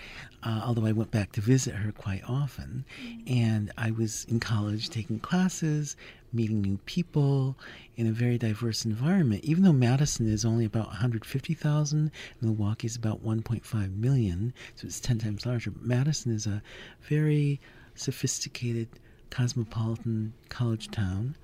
uh, 0.45 0.63
although 0.65 0.87
I 0.87 0.93
went 0.93 1.11
back 1.11 1.33
to 1.33 1.41
visit 1.41 1.75
her 1.75 1.91
quite 1.91 2.23
often. 2.29 2.85
And 3.27 3.73
I 3.77 3.91
was 3.91 4.25
in 4.29 4.39
college 4.39 4.91
taking 4.91 5.19
classes, 5.19 5.97
meeting 6.33 6.61
new 6.61 6.79
people 6.87 7.57
in 7.97 8.07
a 8.07 8.13
very 8.13 8.39
diverse 8.39 8.85
environment. 8.85 9.45
Even 9.45 9.65
though 9.65 9.73
Madison 9.73 10.29
is 10.31 10.45
only 10.45 10.65
about 10.65 10.87
150,000, 10.87 12.13
Milwaukee 12.41 12.87
is 12.87 12.95
about 12.95 13.25
1.5 13.25 13.97
million, 13.97 14.53
so 14.77 14.87
it's 14.87 15.01
10 15.01 15.19
times 15.19 15.45
larger. 15.45 15.73
But 15.73 15.83
Madison 15.83 16.33
is 16.33 16.47
a 16.47 16.63
very 17.03 17.61
sophisticated, 17.95 18.89
cosmopolitan 19.31 20.33
college 20.49 20.91
town 20.91 21.37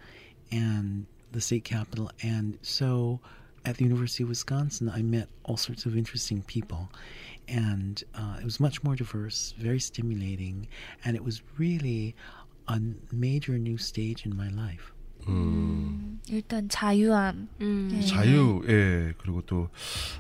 and 0.53 1.07
the 1.33 1.41
state 1.41 1.65
capital. 1.65 2.13
And 2.23 2.59
so 2.63 3.21
at 3.65 3.77
the 3.77 3.85
University 3.85 4.23
of 4.23 4.29
Wisconsin, 4.29 4.89
I 4.89 5.03
met 5.03 5.29
all 5.45 5.57
sorts 5.57 5.87
of 5.87 5.97
interesting 5.97 6.43
people. 6.43 6.89
and 7.49 8.03
uh, 8.15 8.37
it 8.41 8.45
was 8.45 8.61
much 8.61 8.83
more 8.83 8.97
diverse, 8.97 9.55
very 9.59 9.81
stimulating, 9.81 10.69
and 11.05 11.17
it 11.17 11.25
was 11.25 11.43
really 11.59 12.15
a 12.69 12.81
major 13.13 13.59
new 13.59 13.77
stage 13.77 14.25
in 14.27 14.37
my 14.37 14.49
life. 14.49 14.93
음, 15.27 16.21
일단 16.29 16.69
자유함, 16.69 17.49
음. 17.63 17.89
네. 17.91 18.03
자유, 18.03 18.63
예, 18.69 19.15
그리고 19.17 19.41
또 19.47 19.71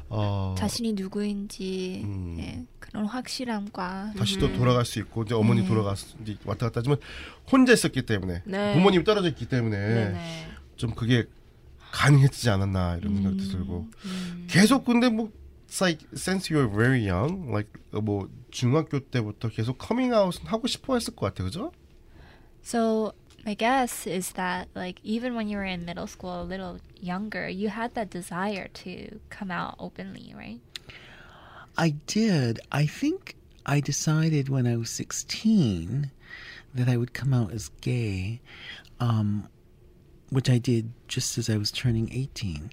어, 0.09 0.55
자신이 0.57 0.95
누구인지 0.95 2.01
음. 2.05 2.37
예, 2.39 2.65
그런 2.79 3.05
확실함과 3.05 4.15
다시 4.17 4.39
또 4.39 4.51
돌아갈 4.55 4.87
수 4.87 4.99
있고 5.01 5.25
이제 5.25 5.35
어머니 5.35 5.61
네. 5.61 5.69
돌아갔 5.69 5.99
이제 6.23 6.39
왔다 6.47 6.67
갔다 6.67 6.81
하지만 6.81 6.97
혼자 7.53 7.75
있었기 7.75 8.07
때문에 8.07 8.43
네. 8.47 8.73
부모님 8.73 9.05
떨어져 9.05 9.29
있기 9.29 9.47
때문에 9.47 9.77
네네. 9.77 10.47
좀 10.77 10.95
그게 10.95 11.27
가능해지지 11.94 12.50
않았나 12.50 12.98
이런 12.98 13.16
생각도 13.16 13.44
음. 13.44 13.50
들고 13.52 13.88
음. 14.06 14.48
계속 14.50 14.86
근데 14.86 15.10
뭐 15.10 15.32
it's 15.68 15.82
like 15.82 16.06
since 16.14 16.50
you 16.50 16.60
were 16.60 16.70
very 16.70 17.08
young 17.08 17.52
like 17.52 17.70
뭐 17.92 18.30
중학교 18.52 19.00
때부터 19.00 19.50
계속 19.50 19.78
커밍 19.78 20.14
아웃은 20.14 20.46
하고 20.46 20.68
싶어 20.68 20.96
했을 20.96 21.16
것 21.16 21.28
같아 21.28 21.44
그죠? 21.44 21.72
So 22.64 23.14
my 23.46 23.56
guess 23.56 24.08
is 24.08 24.34
that 24.34 24.68
like 24.76 25.00
even 25.04 25.36
when 25.36 25.48
you 25.48 25.58
were 25.58 25.66
in 25.66 25.86
middle 25.86 26.08
school, 26.08 26.42
a 26.42 26.44
little 26.44 26.80
younger, 27.00 27.48
you 27.48 27.70
had 27.70 27.94
that 27.96 28.10
desire 28.10 28.68
to 28.86 29.20
come 29.30 29.52
out 29.52 29.76
openly, 29.80 30.34
right? 30.36 30.60
I 31.78 31.96
did. 32.08 32.60
I 32.72 32.86
think 32.86 33.36
I 33.66 33.80
decided 33.80 34.50
when 34.50 34.68
I 34.68 34.76
was 34.76 34.90
16 34.90 36.12
that 36.74 36.90
I 36.90 36.98
would 36.98 37.14
come 37.14 37.34
out 37.34 37.54
as 37.54 37.70
gay, 37.82 38.42
um, 39.00 39.48
which 40.31 40.51
I 40.51 40.59
did 40.59 40.91
just 41.09 41.39
as 41.39 41.49
I 41.49 41.57
was 41.57 41.71
turning 41.71 42.13
18. 42.13 42.71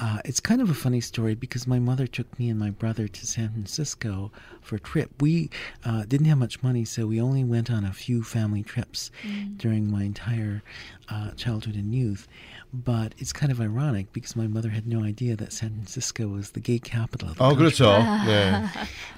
Uh, 0.00 0.18
it's 0.24 0.38
kind 0.38 0.60
of 0.60 0.70
a 0.70 0.74
funny 0.74 1.00
story 1.00 1.34
because 1.34 1.66
my 1.66 1.80
mother 1.80 2.06
took 2.06 2.38
me 2.38 2.48
and 2.48 2.58
my 2.58 2.70
brother 2.70 3.08
to 3.08 3.26
San 3.26 3.50
Francisco 3.50 4.30
for 4.60 4.76
a 4.76 4.80
trip. 4.80 5.10
We 5.20 5.50
uh, 5.84 6.04
didn't 6.04 6.26
have 6.26 6.38
much 6.38 6.62
money, 6.62 6.84
so 6.84 7.06
we 7.06 7.20
only 7.20 7.42
went 7.42 7.68
on 7.70 7.84
a 7.84 7.92
few 7.92 8.22
family 8.22 8.62
trips 8.62 9.10
during 9.56 9.90
my 9.90 10.04
entire 10.04 10.62
uh, 11.08 11.32
childhood 11.32 11.74
and 11.74 11.92
youth. 11.92 12.28
But 12.73 13.13
it's 13.19 13.31
kind 13.31 13.51
of 13.51 13.61
ironic 13.61 14.11
because 14.13 14.35
my 14.35 14.47
mother 14.47 14.69
had 14.69 14.87
no 14.87 15.03
idea 15.03 15.35
that 15.35 15.53
San 15.53 15.69
Francisco 15.77 16.27
was 16.27 16.51
the 16.51 16.59
gay 16.59 16.79
capital 16.79 17.29
of 17.29 17.37
the 17.37 17.43
아 17.43 17.49
country. 17.53 17.69
그렇죠. 17.69 17.85
네. 18.25 18.67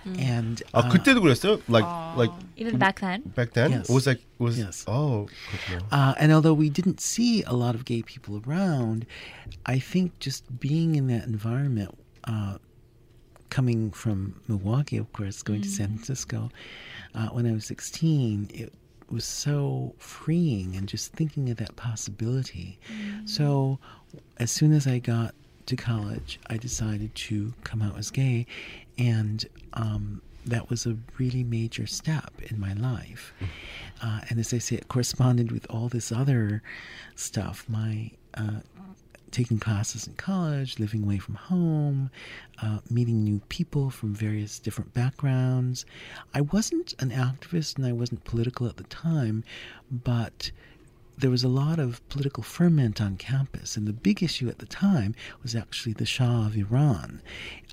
And 0.19 0.61
아 0.73 0.79
uh, 0.83 0.91
그때도 0.91 1.21
그랬어요? 1.21 1.61
Like 1.69 1.87
like 2.17 2.31
Even 2.57 2.77
back 2.77 2.99
then. 2.99 3.21
back 3.33 3.53
then 3.53 3.71
Yes. 3.71 3.89
it 3.89 3.93
was 3.93 4.05
like 4.07 4.19
was 4.39 4.59
Yes. 4.59 4.83
oh 4.87 5.29
그렇구나. 5.47 5.87
Uh, 5.91 6.13
and 6.19 6.33
although 6.33 6.53
we 6.53 6.69
didn't 6.69 6.99
see 6.99 7.43
a 7.43 7.53
lot 7.53 7.75
of 7.75 7.85
gay 7.85 8.01
people 8.01 8.41
around, 8.45 9.05
I 9.65 9.79
think 9.79 10.19
just 10.19 10.43
being 10.59 10.95
in 10.95 11.07
that 11.07 11.23
environment, 11.23 11.95
uh, 12.25 12.57
coming 13.49 13.89
from 13.91 14.35
Milwaukee, 14.49 14.97
of 14.97 15.07
course, 15.13 15.41
going 15.41 15.61
to 15.61 15.69
San 15.69 15.95
Francisco, 15.95 16.51
uh, 17.15 17.27
when 17.31 17.45
I 17.47 17.53
was 17.53 17.63
16, 17.65 18.49
it 18.53 18.73
was 19.10 19.24
so 19.24 19.94
freeing 19.98 20.76
and 20.76 20.88
just 20.88 21.12
thinking 21.12 21.50
of 21.50 21.56
that 21.58 21.76
possibility. 21.76 22.78
So 23.24 23.78
as 24.38 24.50
soon 24.50 24.72
as 24.72 24.86
I 24.86 24.98
got 24.98 25.34
to 25.66 25.76
college, 25.76 26.40
I 26.48 26.56
decided 26.56 27.14
to 27.14 27.52
come 27.64 27.82
out 27.82 27.98
as 27.98 28.10
gay, 28.10 28.46
and 28.98 29.44
um, 29.74 30.22
that 30.46 30.70
was 30.70 30.86
a 30.86 30.96
really 31.18 31.44
major 31.44 31.86
step 31.86 32.32
in 32.50 32.58
my 32.58 32.72
life. 32.72 33.32
Uh, 34.02 34.20
and 34.28 34.40
as 34.40 34.52
I 34.54 34.58
say, 34.58 34.76
it 34.76 34.88
corresponded 34.88 35.52
with 35.52 35.66
all 35.70 35.88
this 35.88 36.10
other 36.10 36.62
stuff. 37.14 37.64
My 37.68 38.10
uh, 38.34 38.60
taking 39.30 39.58
classes 39.58 40.06
in 40.06 40.14
college, 40.14 40.78
living 40.78 41.02
away 41.04 41.18
from 41.18 41.34
home, 41.34 42.10
uh, 42.62 42.78
meeting 42.90 43.22
new 43.22 43.40
people 43.48 43.90
from 43.90 44.14
various 44.14 44.58
different 44.58 44.92
backgrounds. 44.92 45.84
I 46.34 46.40
wasn't 46.40 46.94
an 46.98 47.10
activist 47.10 47.76
and 47.76 47.86
I 47.86 47.92
wasn't 47.92 48.24
political 48.24 48.66
at 48.66 48.76
the 48.76 48.84
time, 48.84 49.44
but 49.90 50.50
there 51.20 51.30
was 51.30 51.44
a 51.44 51.48
lot 51.48 51.78
of 51.78 52.06
political 52.08 52.42
ferment 52.42 52.98
on 52.98 53.18
campus, 53.18 53.76
and 53.76 53.86
the 53.86 53.92
big 53.92 54.22
issue 54.22 54.48
at 54.48 54.58
the 54.58 54.66
time 54.66 55.14
was 55.42 55.54
actually 55.54 55.92
the 55.92 56.06
Shah 56.06 56.46
of 56.46 56.56
Iran, 56.56 57.20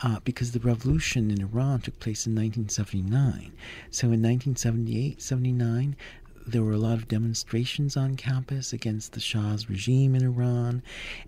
uh, 0.04 0.20
because 0.26 0.52
the 0.52 0.60
revolution 0.60 1.32
in 1.32 1.42
Iran 1.42 1.80
took 1.80 1.98
place 2.00 2.28
in 2.28 2.36
1979. 2.36 3.54
So 3.90 4.08
in 4.08 4.22
1978 4.22 5.22
79, 5.22 5.96
there 6.47 6.63
were 6.63 6.73
a 6.73 6.79
lot 6.79 6.95
of 6.95 7.09
demonstrations 7.09 7.97
on 7.97 8.17
campus 8.17 8.73
against 8.73 9.13
the 9.13 9.21
Shah's 9.21 9.69
regime 9.69 10.15
in 10.15 10.23
Iran, 10.23 10.83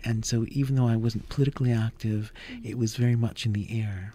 and 0.04 0.24
so 0.24 0.44
even 0.48 0.74
though 0.74 0.88
I 0.88 0.96
wasn't 0.96 1.28
politically 1.28 1.72
active, 1.72 2.32
it 2.62 2.78
was 2.78 2.96
very 2.96 3.16
much 3.16 3.46
in 3.46 3.52
the 3.52 3.66
air. 3.70 4.12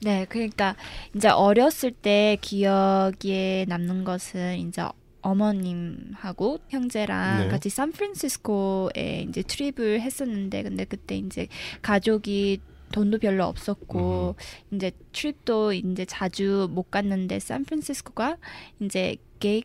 네, 0.00 0.26
그러니까 0.28 0.76
이제 1.14 1.28
어렸을 1.28 1.90
때 1.90 2.38
기억에 2.40 3.66
남는 3.66 4.04
것은 4.04 4.58
이제 4.58 4.82
어머님하고 5.22 6.60
형제랑 6.68 7.40
네. 7.40 7.48
같이 7.48 7.68
샌프란시스코에 7.68 9.26
이제 9.28 9.42
트립을 9.42 10.00
했었는데 10.00 10.62
근데 10.62 10.84
그때 10.84 11.16
이제 11.16 11.48
가족이 11.82 12.60
돈도 12.91 13.19
별로 13.19 13.45
없었고 13.45 14.35
이제 14.71 14.91
트립도 15.11 15.73
이제 15.73 16.05
자주 16.05 16.67
못 16.71 16.91
갔는데 16.91 17.39
샌프란시스코가 17.39 18.37
이제 18.79 19.17
게이 19.39 19.63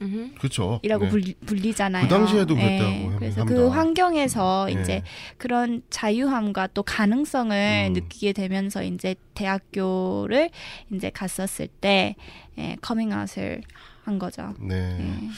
음흠. 0.00 0.34
그렇죠. 0.38 0.80
이라고 0.82 1.04
네. 1.04 1.10
불리, 1.10 1.34
불리 1.46 1.74
잖아요. 1.74 2.04
그 2.04 2.08
당시에도 2.08 2.54
네, 2.54 2.78
그랬다고 2.78 3.18
그래서 3.18 3.40
합니다. 3.40 3.60
그 3.60 3.68
환경에서 3.68 4.66
네. 4.72 4.80
이제 4.80 5.02
그런 5.38 5.82
자유함과 5.90 6.68
또 6.68 6.82
가능성을 6.82 7.86
음. 7.88 7.92
느끼게 7.92 8.32
되면서 8.32 8.82
이제 8.82 9.14
대학교를 9.34 10.50
이제 10.92 11.10
갔었을 11.10 11.68
때 11.68 12.16
예, 12.58 12.76
커밍아웃을 12.80 13.62
한 14.04 14.18
거죠. 14.18 14.54
네. 14.60 14.96
네. 14.98 15.28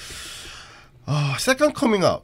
아, 1.07 1.37
second 1.39 1.75
coming 1.79 2.05
out. 2.05 2.23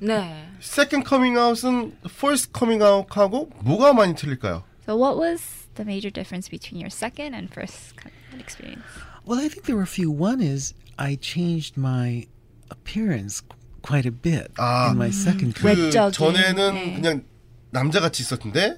네. 0.00 0.46
second 0.60 1.04
coming 1.06 1.36
out은 1.36 1.92
first 2.08 2.50
coming 2.56 2.82
out하고 2.82 3.50
뭐가 3.62 3.92
많이 3.92 4.14
틀릴까요? 4.14 4.64
So 4.86 4.96
what 4.96 5.16
was 5.18 5.68
the 5.74 5.84
major 5.84 6.10
difference 6.10 6.48
between 6.48 6.80
your 6.80 6.90
second 6.90 7.34
and 7.34 7.52
first 7.52 7.94
experience? 8.38 8.84
Well, 9.24 9.38
I 9.40 9.48
think 9.48 9.64
there 9.66 9.76
were 9.76 9.82
a 9.82 9.86
few. 9.86 10.10
One 10.10 10.40
is 10.40 10.72
I 10.98 11.16
changed 11.16 11.76
my 11.76 12.26
appearance 12.70 13.40
qu- 13.40 13.56
quite 13.82 14.06
a 14.06 14.12
bit 14.12 14.52
아, 14.56 14.90
in 14.90 14.96
my 14.96 15.10
second 15.10 15.54
그. 15.54 15.66
외적인, 15.66 16.12
전에는 16.12 16.74
네. 16.74 16.94
그냥 16.94 17.24
남자같이 17.70 18.22
있었는데 18.22 18.76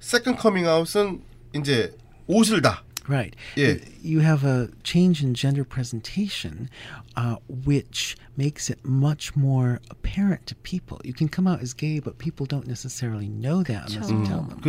second 0.00 0.40
coming 0.40 0.68
out은 0.68 1.22
이제 1.54 1.96
옷을 2.28 2.60
다 2.62 2.84
Right. 3.08 3.34
Yeah. 3.54 3.74
You 4.02 4.20
have 4.20 4.44
a 4.44 4.70
change 4.82 5.22
in 5.22 5.34
gender 5.34 5.64
presentation, 5.64 6.68
uh, 7.16 7.36
which 7.48 8.16
makes 8.36 8.68
it 8.68 8.84
much 8.84 9.34
more 9.34 9.80
apparent 9.90 10.46
to 10.46 10.54
people. 10.56 11.00
You 11.04 11.14
can 11.14 11.28
come 11.28 11.46
out 11.46 11.60
as 11.60 11.72
gay, 11.72 12.00
but 12.00 12.18
people 12.18 12.46
don't 12.46 12.66
necessarily 12.66 13.28
know 13.28 13.62
that 13.62 13.94
unless 13.94 14.10
you 14.10 14.24
tell 14.26 14.42
them. 14.42 14.60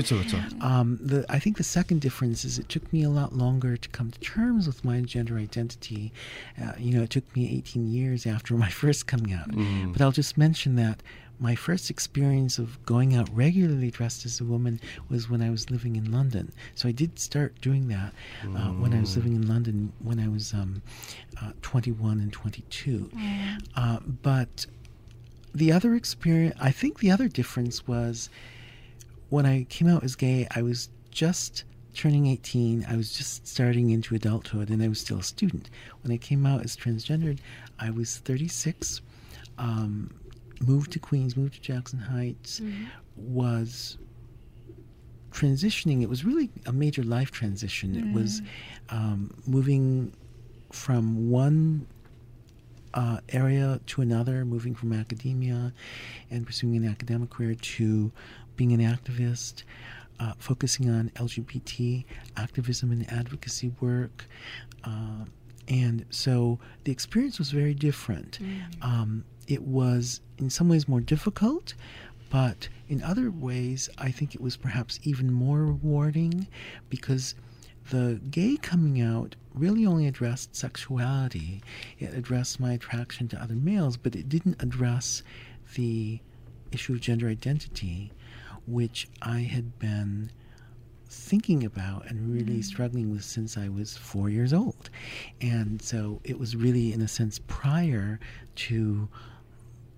Um, 0.62 1.00
the, 1.02 1.26
I 1.30 1.39
think 1.39 1.58
the 1.58 1.63
second 1.63 2.02
difference 2.02 2.45
is 2.45 2.58
it 2.58 2.69
took 2.69 2.91
me 2.93 3.04
a 3.04 3.10
lot 3.10 3.34
longer 3.34 3.76
to 3.78 3.89
come 3.89 4.12
to 4.12 4.19
terms 4.19 4.67
with 4.67 4.86
my 4.86 5.02
gender 5.02 5.38
identity. 5.38 6.13
Uh, 6.62 6.73
you 6.78 6.95
know, 6.95 7.04
it 7.04 7.10
took 7.10 7.36
me 7.36 7.50
18 7.58 7.88
years 7.88 8.26
after 8.26 8.54
my 8.58 8.69
first 8.69 9.08
coming 9.08 9.34
out. 9.34 9.50
Mm. 9.50 9.93
But 9.93 10.02
I'll 10.02 10.12
just 10.12 10.38
mention 10.38 10.76
that 10.76 11.02
my 11.39 11.56
first 11.56 11.89
experience 11.89 12.58
of 12.58 12.84
going 12.86 13.15
out 13.15 13.30
regularly 13.34 13.91
dressed 13.91 14.26
as 14.26 14.39
a 14.39 14.43
woman 14.43 14.80
was 15.10 15.30
when 15.30 15.41
I 15.41 15.50
was 15.50 15.69
living 15.69 15.95
in 15.95 16.12
London. 16.12 16.52
So 16.76 16.89
I 16.89 16.91
did 16.91 17.19
start 17.19 17.60
doing 17.62 17.88
that 17.89 18.13
uh, 18.43 18.71
when 18.71 18.93
I 18.93 19.00
was 19.00 19.15
living 19.15 19.36
in 19.36 19.47
London 19.47 19.91
when 20.00 20.19
I 20.19 20.28
was 20.28 20.54
um, 20.54 20.82
uh, 21.41 21.52
21 21.62 22.19
and 22.19 22.34
22. 22.34 23.10
Uh, 23.76 24.00
but 24.23 24.65
the 25.54 25.71
other 25.71 25.95
experience, 25.95 26.56
I 26.60 26.71
think 26.71 27.00
the 27.00 27.12
other 27.12 27.28
difference 27.28 27.88
was 27.88 28.30
when 29.30 29.45
I 29.45 29.63
came 29.65 29.88
out 29.88 30.04
as 30.04 30.15
gay, 30.15 30.47
I 30.56 30.62
was 30.62 30.89
just 31.12 31.63
turning 31.93 32.28
18. 32.28 32.86
I 32.88 32.95
was 32.95 33.12
just 33.12 33.47
starting 33.47 33.89
into 33.89 34.15
adulthood 34.15 34.69
and 34.69 34.82
I 34.84 34.88
was 34.88 35.00
still 35.00 35.19
a 35.19 35.23
student. 35.23 35.69
When 36.04 36.12
I 36.13 36.17
came 36.17 36.45
out 36.45 36.63
as 36.63 36.78
transgendered, 36.78 37.39
I 37.80 37.89
was 37.89 38.17
36, 38.17 39.02
um, 39.58 40.13
moved 40.62 40.91
to 40.93 41.00
Queens, 41.00 41.36
moved 41.38 41.56
to 41.56 41.62
Jackson 41.62 42.00
Heights, 42.00 42.62
was 43.15 43.98
transitioning. 45.32 46.02
It 46.02 46.10
was 46.10 46.26
really 46.26 46.50
a 46.65 46.72
major 46.72 47.04
life 47.04 47.32
transition. 47.32 47.96
It 47.96 48.13
was 48.13 48.41
um, 48.89 49.34
moving 49.46 50.13
from 50.72 51.30
one 51.30 51.86
uh, 52.93 53.20
area 53.30 53.80
to 53.88 54.02
another, 54.02 54.46
moving 54.46 54.74
from 54.74 54.93
academia 54.93 55.74
and 56.32 56.46
pursuing 56.46 56.76
an 56.76 56.86
academic 56.88 57.30
career 57.30 57.56
to 57.56 58.12
being 58.56 58.72
an 58.74 58.80
activist, 58.80 59.63
uh, 60.20 60.34
focusing 60.39 60.89
on 60.89 61.12
LGBT 61.15 62.04
activism 62.38 62.91
and 62.91 63.12
advocacy 63.12 63.72
work. 63.80 64.26
Uh, 64.84 65.26
and 65.67 66.06
so 66.10 66.60
the 66.86 66.91
experience 66.91 67.38
was 67.38 67.52
very 67.52 67.74
different. 67.74 68.39
Um, 68.82 69.26
it 69.47 69.63
was, 69.63 70.21
in 70.38 70.49
some 70.49 70.69
ways, 70.69 70.88
more 70.88 71.01
difficult, 71.01 71.73
but 72.29 72.69
in 72.89 73.01
other 73.01 73.31
ways, 73.31 73.89
I 73.97 74.12
think 74.12 74.36
it 74.36 74.41
was 74.41 74.57
perhaps 74.57 74.99
even 75.03 75.31
more 75.31 75.60
rewarding 75.63 76.47
because 76.89 77.36
the 77.89 78.19
gay 78.29 78.57
coming 78.57 79.01
out 79.01 79.36
really 79.53 79.86
only 79.86 80.07
addressed 80.07 80.55
sexuality. 80.55 81.62
It 81.99 82.13
addressed 82.13 82.60
my 82.60 82.73
attraction 82.73 83.27
to 83.29 83.41
other 83.41 83.55
males, 83.55 83.97
but 83.97 84.15
it 84.15 84.29
didn't 84.29 84.62
address 84.62 85.23
the 85.75 86.19
issue 86.71 86.93
of 86.93 87.01
gender 87.01 87.27
identity, 87.29 88.12
which 88.65 89.07
I 89.21 89.39
had 89.39 89.79
been 89.79 90.31
thinking 91.10 91.63
about 91.63 92.05
and 92.07 92.33
really 92.33 92.53
mm-hmm. 92.53 92.62
struggling 92.62 93.10
with 93.12 93.23
since 93.23 93.57
I 93.57 93.69
was 93.69 93.95
four 93.95 94.29
years 94.29 94.51
old. 94.51 94.89
And 95.39 95.81
so 95.81 96.19
it 96.23 96.38
was 96.38 96.55
really, 96.55 96.91
in 96.91 97.01
a 97.01 97.07
sense, 97.07 97.39
prior 97.47 98.19
to 98.55 99.07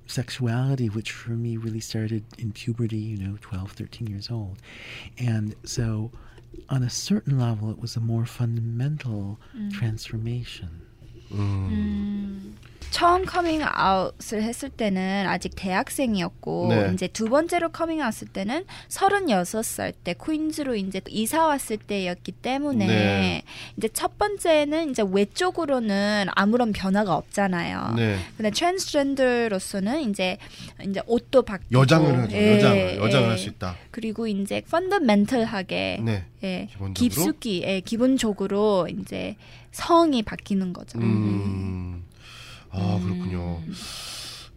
sexuality, 0.10 0.88
which 0.90 1.12
for 1.12 1.32
me 1.32 1.58
really 1.58 1.80
started 1.80 2.24
in 2.38 2.52
puberty, 2.52 2.98
you 2.98 3.18
know, 3.18 3.38
12, 3.42 3.72
13 3.72 4.08
years 4.08 4.30
old. 4.30 4.58
And 5.18 5.56
so, 5.64 6.12
on 6.68 6.84
a 6.84 6.90
certain 6.90 7.40
level, 7.40 7.70
it 7.70 7.80
was 7.80 7.96
a 7.96 8.00
more 8.00 8.26
fundamental 8.26 9.40
mm. 9.56 9.72
transformation. 9.72 10.82
음, 11.32 12.56
처음 12.92 13.26
커밍아웃을 13.26 14.42
했을 14.42 14.70
때는 14.70 15.26
아직 15.28 15.54
대학생이었고 15.56 16.68
네. 16.70 16.92
이제 16.94 17.08
두 17.08 17.26
번째로 17.26 17.70
커밍아웃을 17.70 18.30
때는 18.30 18.66
36살 18.90 19.94
때 20.04 20.14
퀸즈로 20.14 20.76
이제 20.76 21.02
이사 21.08 21.46
왔을 21.46 21.78
때였기 21.78 22.32
때문에 22.34 22.88
네. 22.88 23.44
이제 23.78 23.88
첫 23.90 24.18
번째는 24.18 24.90
이제 24.92 25.04
외적으로는 25.10 26.28
아무런 26.36 26.72
변화가 26.72 27.16
없잖아요. 27.16 27.94
네. 27.96 28.18
근데 28.38 28.52
트랜스젠더로서는 28.52 30.10
이제 30.10 30.38
이제 30.86 31.02
옷도 31.06 31.44
바뀌고 31.44 31.82
여장을 31.82 32.20
하죠. 32.24 32.36
예, 32.36 32.56
여장을 32.56 32.98
여장을 32.98 33.26
예. 33.26 33.30
할수 33.30 33.50
있다. 33.50 33.76
그리고 33.92 34.28
이제 34.28 34.62
펀더멘털하게 34.70 36.02
네. 36.04 36.26
예, 36.44 36.68
기본적으로? 36.72 36.94
깊숙이 36.94 37.64
예, 37.66 37.80
기본적으로 37.82 38.88
이제 38.88 39.36
성이 39.72 40.24
바뀌는 40.24 40.74
거죠. 40.74 40.98
음. 41.00 42.04
아 42.71 42.99
그렇군요. 43.03 43.63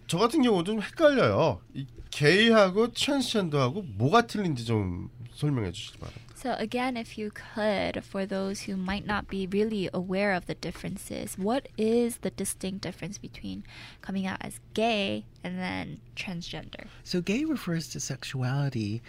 저 0.08 0.18
같은 0.18 0.42
경우 0.42 0.64
좀 0.64 0.82
헷갈려요. 0.82 1.62
이 1.74 1.86
게이하고 2.12 2.94
트랜스젠더하고 2.94 3.84
뭐가 3.98 4.26
틀린지 4.26 4.66
좀 4.66 5.10
설명해 5.34 5.72
주시기 5.72 6.00
바랍니다. 6.00 6.28
So 6.38 6.54
again, 6.60 6.96
if 6.96 7.18
you 7.18 7.32
could, 7.32 8.04
for 8.06 8.26
those 8.26 8.62
who 8.62 8.78
might 8.78 9.08
not 9.08 9.28
be 9.28 9.48
really 9.48 9.90
aware 9.92 10.34
of 10.34 10.46
the 10.46 10.54
differences, 10.54 11.36
what 11.36 11.68
is 11.78 12.18
the 12.22 12.30
distinct 12.30 12.82
difference 12.82 13.18
between 13.18 13.64
coming 14.02 14.28
out 14.28 14.38
as 14.42 14.60
gay 14.76 15.26
and 15.44 15.58
then 15.58 16.00
transgender? 16.16 16.88
So, 17.04 17.22
gay 17.22 17.44
refers 17.44 17.90
to 17.90 18.00
sexuality 18.00 19.02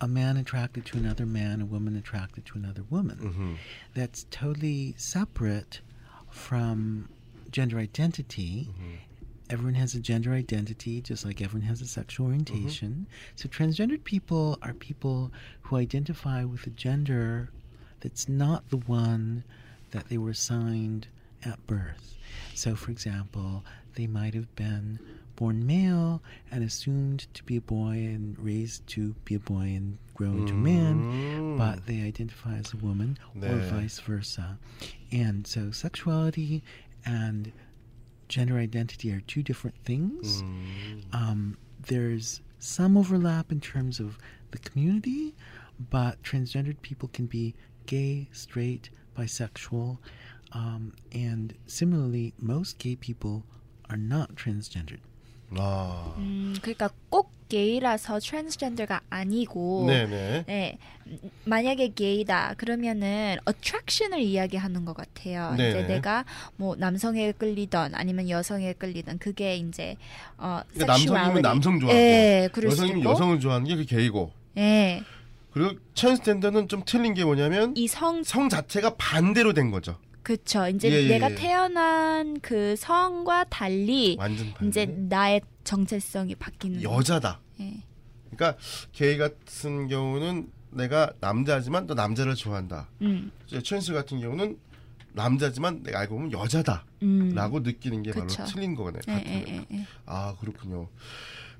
a 0.00 0.06
man 0.06 0.36
attracted 0.36 0.86
to 0.86 0.98
another 0.98 1.26
man, 1.26 1.60
a 1.60 1.66
woman 1.66 1.96
attracted 1.96 2.46
to 2.46 2.58
another 2.58 2.84
woman. 2.88 3.18
음. 3.18 3.56
That's 3.94 4.24
totally 4.30 4.94
separate 4.96 5.80
from 6.30 7.08
gender 7.51 7.77
identity. 7.77 8.69
Mm-hmm. 8.69 8.95
Everyone 9.49 9.73
has 9.75 9.95
a 9.95 9.99
gender 9.99 10.31
identity, 10.31 11.01
just 11.01 11.25
like 11.25 11.41
everyone 11.41 11.67
has 11.67 11.81
a 11.81 11.87
sexual 11.87 12.27
orientation. 12.27 12.89
Mm-hmm. 12.89 13.35
So, 13.35 13.49
transgendered 13.49 14.03
people 14.05 14.57
are 14.61 14.73
people 14.73 15.31
who 15.63 15.75
identify 15.75 16.45
with 16.45 16.65
a 16.67 16.69
gender 16.69 17.49
that's 17.99 18.29
not 18.29 18.69
the 18.69 18.77
one 18.77 19.43
that 19.91 20.09
they 20.09 20.17
were 20.17 20.29
assigned 20.31 21.07
at 21.43 21.65
birth. 21.67 22.15
So, 22.53 22.75
for 22.75 22.91
example, 22.91 23.63
they 23.95 24.07
might 24.07 24.33
have 24.33 24.53
been 24.55 24.99
born 25.35 25.65
male 25.65 26.21
and 26.51 26.63
assumed 26.63 27.25
to 27.33 27.43
be 27.43 27.57
a 27.57 27.61
boy 27.61 27.93
and 27.93 28.37
raised 28.37 28.85
to 28.85 29.15
be 29.25 29.35
a 29.35 29.39
boy 29.39 29.73
and 29.75 29.97
grow 30.13 30.29
into 30.29 30.53
a 30.53 30.57
man, 30.57 31.01
mm. 31.01 31.57
but 31.57 31.85
they 31.87 32.01
identify 32.01 32.53
as 32.55 32.73
a 32.73 32.77
woman 32.77 33.17
or 33.41 33.55
vice 33.55 33.99
versa. 33.99 34.57
And 35.11 35.47
so, 35.47 35.71
sexuality 35.71 36.63
and 37.04 37.52
gender 38.28 38.58
identity 38.58 39.12
are 39.12 39.20
two 39.20 39.42
different 39.42 39.76
things. 39.84 40.42
음. 40.42 41.02
Um, 41.12 41.56
there's 41.86 42.40
some 42.58 42.96
overlap 42.96 43.52
in 43.52 43.60
terms 43.60 44.00
of 44.00 44.18
the 44.50 44.58
community, 44.58 45.34
but 45.90 46.22
transgendered 46.22 46.80
people 46.82 47.08
can 47.12 47.26
be 47.26 47.54
gay, 47.86 48.28
straight, 48.32 48.90
bisexual, 49.16 49.98
um, 50.52 50.92
and 51.12 51.54
similarly, 51.66 52.34
most 52.38 52.78
gay 52.78 52.96
people 52.96 53.44
are 53.88 53.96
not 53.96 54.34
transgendered. 54.34 55.00
아. 55.52 56.14
음, 56.18 56.54
그러니까 56.60 56.90
꼭 57.08 57.30
게이라서 57.51 58.19
트랜스젠더가 58.19 59.01
아니고 59.09 59.83
네네. 59.87 60.45
네, 60.47 60.77
음, 61.07 61.19
만약에 61.43 61.89
게이다 61.93 62.53
그러면은 62.57 63.35
attraction을 63.45 64.21
이야기하는 64.21 64.85
것 64.85 64.95
같아요. 64.95 65.53
네네. 65.57 65.69
이제 65.69 65.87
내가 65.87 66.23
뭐 66.55 66.77
남성에 66.77 67.33
끌리던 67.33 67.93
아니면 67.93 68.29
여성에 68.29 68.71
끌리던 68.73 69.17
그게 69.19 69.57
이제 69.57 69.97
어 70.37 70.61
그러니까 70.73 70.93
남성이면. 70.93 71.41
남성 71.41 71.79
좋아하고 71.81 71.99
예, 71.99 72.49
여성이면. 72.63 73.03
여성을 73.03 73.39
좋아하는 73.41 73.67
게 73.67 73.75
그 73.75 73.85
게이고 73.85 74.31
예, 74.57 75.01
그리고 75.51 75.75
트랜스젠더는 75.95 76.69
좀 76.69 76.83
틀린 76.85 77.13
게 77.13 77.25
뭐냐면 77.25 77.73
이성 77.75 78.23
성 78.23 78.47
자체가 78.47 78.95
반대로 78.97 79.51
된 79.53 79.71
거죠. 79.71 79.97
그쵸. 80.23 80.67
이제 80.67 80.89
예, 80.91 81.03
예, 81.03 81.07
내가 81.09 81.31
예. 81.31 81.35
태어난 81.35 82.39
그 82.41 82.75
성과 82.75 83.43
달리 83.45 84.15
완전 84.19 84.53
반대. 84.53 84.67
이제 84.67 84.85
나의 84.85 85.41
정체성이 85.63 86.35
바뀌는 86.35 86.83
거. 86.83 86.97
여자다. 86.97 87.39
예. 87.59 87.83
그러니까 88.31 88.57
게이 88.93 89.17
같은 89.17 89.87
경우는 89.87 90.49
내가 90.71 91.11
남자지만 91.19 91.87
또 91.87 91.93
남자를 91.93 92.35
좋아한다. 92.35 92.89
음, 93.01 93.31
이제 93.47 93.61
트랜스 93.61 93.93
같은 93.93 94.19
경우는 94.21 94.57
남자지만 95.13 95.83
내가 95.83 95.99
알고 95.99 96.15
보면 96.15 96.31
여자다라고 96.31 96.85
음. 97.03 97.33
느끼는 97.63 98.03
게 98.03 98.11
그쵸. 98.11 98.37
바로 98.37 98.49
틀린 98.49 98.75
거네. 98.75 98.99
예, 99.09 99.13
예. 99.25 99.45
예, 99.47 99.65
예. 99.73 99.85
아 100.05 100.35
그렇군요. 100.39 100.87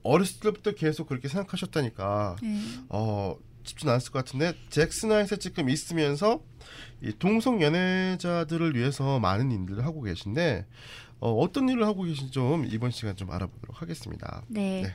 어렸을 0.04 0.40
때부터 0.40 0.72
계속 0.72 1.08
그렇게 1.10 1.28
생각하셨다니까 1.28 2.38
예. 2.44 2.60
어 2.90 3.36
쉽진 3.64 3.90
않았을 3.90 4.12
것 4.12 4.26
같은데 4.26 4.54
잭스나잇에 4.70 5.38
지금 5.38 5.70
있으면서 5.70 6.42
이 7.02 7.12
동성 7.18 7.62
연애자들을 7.62 8.76
위해서 8.76 9.20
많은 9.20 9.52
일들을 9.52 9.86
하고 9.86 10.02
계신데 10.02 10.66
어, 11.20 11.34
어떤 11.34 11.70
일을 11.70 11.86
하고 11.86 12.04
계신지 12.04 12.32
좀 12.32 12.66
이번 12.66 12.92
시간 12.92 13.16
좀 13.16 13.32
알아보도록 13.32 13.82
하겠습니다. 13.82 14.44
네. 14.48 14.84
네. 14.84 14.94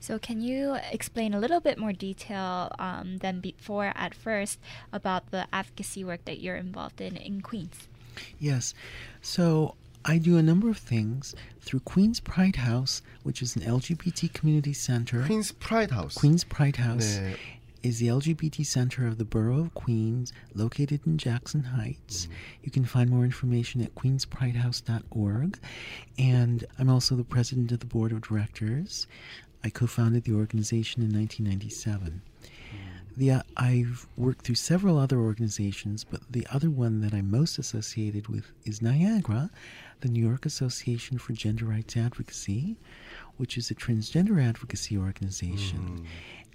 So 0.00 0.18
can 0.18 0.40
you 0.40 0.76
explain 0.92 1.34
a 1.34 1.38
little 1.40 1.58
bit 1.60 1.78
more 1.78 1.92
detail 1.92 2.70
um, 2.78 3.18
than 3.18 3.40
before 3.40 3.92
at 3.96 4.14
first 4.14 4.60
about 4.92 5.32
the 5.32 5.48
advocacy 5.52 6.04
work 6.04 6.24
that 6.26 6.38
you're 6.40 6.56
involved 6.56 7.00
in 7.00 7.16
in 7.16 7.40
Queens? 7.42 7.88
Yes. 8.38 8.72
So 9.20 9.74
I 10.04 10.18
do 10.18 10.36
a 10.36 10.42
number 10.42 10.68
of 10.68 10.78
things 10.78 11.34
through 11.60 11.80
Queen's 11.80 12.20
Pride 12.20 12.56
House, 12.56 13.02
which 13.24 13.42
is 13.42 13.56
an 13.56 13.62
LGBT 13.62 14.32
community 14.32 14.74
center. 14.74 15.24
퀸스 15.26 15.58
프라이드 15.58 15.92
하우스. 15.92 16.20
Queen's 16.20 16.44
Pride 16.44 16.76
House 16.76 17.18
네. 17.18 17.36
Is 17.84 17.98
the 17.98 18.06
LGBT 18.06 18.64
center 18.64 19.06
of 19.06 19.18
the 19.18 19.26
borough 19.26 19.60
of 19.60 19.74
Queens, 19.74 20.32
located 20.54 21.02
in 21.06 21.18
Jackson 21.18 21.64
Heights. 21.64 22.28
You 22.62 22.70
can 22.70 22.86
find 22.86 23.10
more 23.10 23.26
information 23.26 23.82
at 23.82 23.94
queenspridehouse.org. 23.94 25.58
And 26.18 26.64
I'm 26.78 26.88
also 26.88 27.14
the 27.14 27.24
president 27.24 27.72
of 27.72 27.80
the 27.80 27.86
board 27.86 28.10
of 28.10 28.22
directors. 28.22 29.06
I 29.62 29.68
co 29.68 29.86
founded 29.86 30.24
the 30.24 30.32
organization 30.32 31.02
in 31.02 31.12
1997. 31.12 32.22
The, 33.18 33.30
uh, 33.30 33.42
I've 33.58 34.08
worked 34.16 34.46
through 34.46 34.54
several 34.54 34.96
other 34.96 35.18
organizations, 35.18 36.04
but 36.04 36.22
the 36.30 36.46
other 36.50 36.70
one 36.70 37.02
that 37.02 37.12
I'm 37.12 37.30
most 37.30 37.58
associated 37.58 38.28
with 38.28 38.50
is 38.64 38.80
NYAGRA, 38.80 39.50
the 40.00 40.08
New 40.08 40.26
York 40.26 40.46
Association 40.46 41.18
for 41.18 41.34
Gender 41.34 41.66
Rights 41.66 41.98
Advocacy, 41.98 42.78
which 43.36 43.58
is 43.58 43.70
a 43.70 43.74
transgender 43.74 44.42
advocacy 44.42 44.96
organization. 44.96 46.06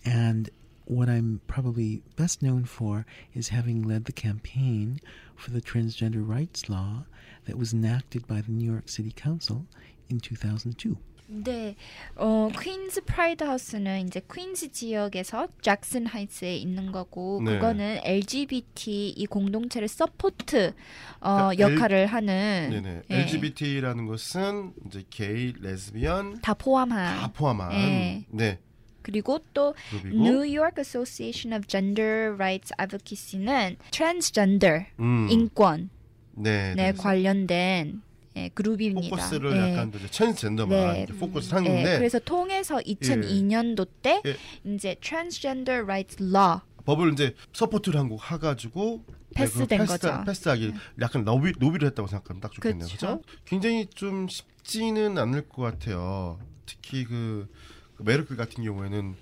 And 0.04 0.50
what 0.90 1.08
I'm 1.08 1.40
probably 1.48 2.02
best 2.18 2.42
known 2.42 2.66
for 2.66 3.06
is 3.34 3.50
having 3.50 3.84
led 3.84 4.06
the 4.06 4.12
campaign 4.12 5.00
for 5.36 5.52
the 5.52 5.62
transgender 5.62 6.28
rights 6.28 6.68
law 6.68 7.06
that 7.46 7.58
was 7.58 7.74
enacted 7.74 8.26
by 8.28 8.42
the 8.42 8.52
New 8.52 8.70
York 8.70 8.90
City 8.90 9.14
Council 9.16 9.66
in 10.10 10.20
2002. 10.20 10.98
네, 11.32 11.76
어 12.16 12.50
퀸즈 12.60 13.02
프라이드 13.06 13.44
하우스는 13.44 14.08
이제 14.08 14.20
퀸즈 14.34 14.72
지역에서 14.72 15.48
잭슨 15.62 16.08
하이츠에 16.08 16.58
있는 16.58 16.92
거고 16.92 17.40
네. 17.46 17.54
그거는 17.54 18.00
LGBT 18.04 19.10
이 19.10 19.26
공동체를 19.28 19.88
서포트 19.88 20.74
어, 21.20 21.50
그러니까 21.52 21.54
L- 21.54 21.60
역할을 21.76 22.08
하는 22.08 22.70
네네. 22.72 23.02
예, 23.12 23.16
LGBT라는 23.16 24.08
것은 24.08 24.74
이제 24.88 25.04
게이, 25.12 25.54
레즈비언 25.60 26.42
다 26.42 26.56
포함한 26.56 27.20
다 27.20 27.32
포함한 27.32 27.74
예. 27.74 28.26
네 28.30 28.60
그리고 29.10 29.40
또 29.54 29.74
그룹이고 29.90 30.24
New 30.24 30.58
York 30.58 30.76
Association 30.80 31.58
of 31.58 31.68
Gender 31.68 32.36
Rights 32.36 32.72
Advocacy는 32.80 33.78
트랜스젠더 33.92 34.68
음, 35.00 35.28
인권 35.32 35.90
네, 36.34 36.76
네, 36.76 36.92
네. 36.92 36.94
관련된 36.94 38.02
예, 38.36 38.50
그룹입니다. 38.50 39.16
포커스를 39.16 39.52
예. 39.54 39.74
약간 39.74 39.92
이제 39.96 40.08
트랜스젠더만 40.08 40.94
네. 40.94 41.02
이렇게 41.02 41.20
포커스 41.20 41.50
예, 41.50 41.56
하는데 41.56 41.98
그래서 41.98 42.20
통해서 42.20 42.78
2002년도 42.78 43.88
때 44.04 44.22
예. 44.26 44.36
이제 44.72 44.96
Transgender 45.02 45.84
Rights 45.84 46.22
Law 46.22 46.62
법을 46.86 47.14
이제 47.14 47.36
서포트를 47.54 48.00
한거 48.00 48.18
해가지고 48.24 49.04
패스된 49.34 49.80
패스, 49.80 50.00
거죠. 50.00 50.24
패스하기 50.26 50.74
약간 51.02 51.24
노비, 51.24 51.54
노비를 51.58 51.88
했다고 51.90 52.08
생각하면 52.08 52.42
딱 52.42 52.52
좋겠네요. 52.52 52.88
그쵸. 52.88 52.96
그죠? 52.98 53.22
굉장히 53.46 53.88
좀 53.88 54.28
쉽지는 54.28 55.18
않을 55.18 55.50
것 55.50 55.62
같아요. 55.62 56.40
특히 56.66 57.04
그, 57.04 57.48
그 57.48 57.79
같은 58.04 58.64
경우에는 58.64 59.16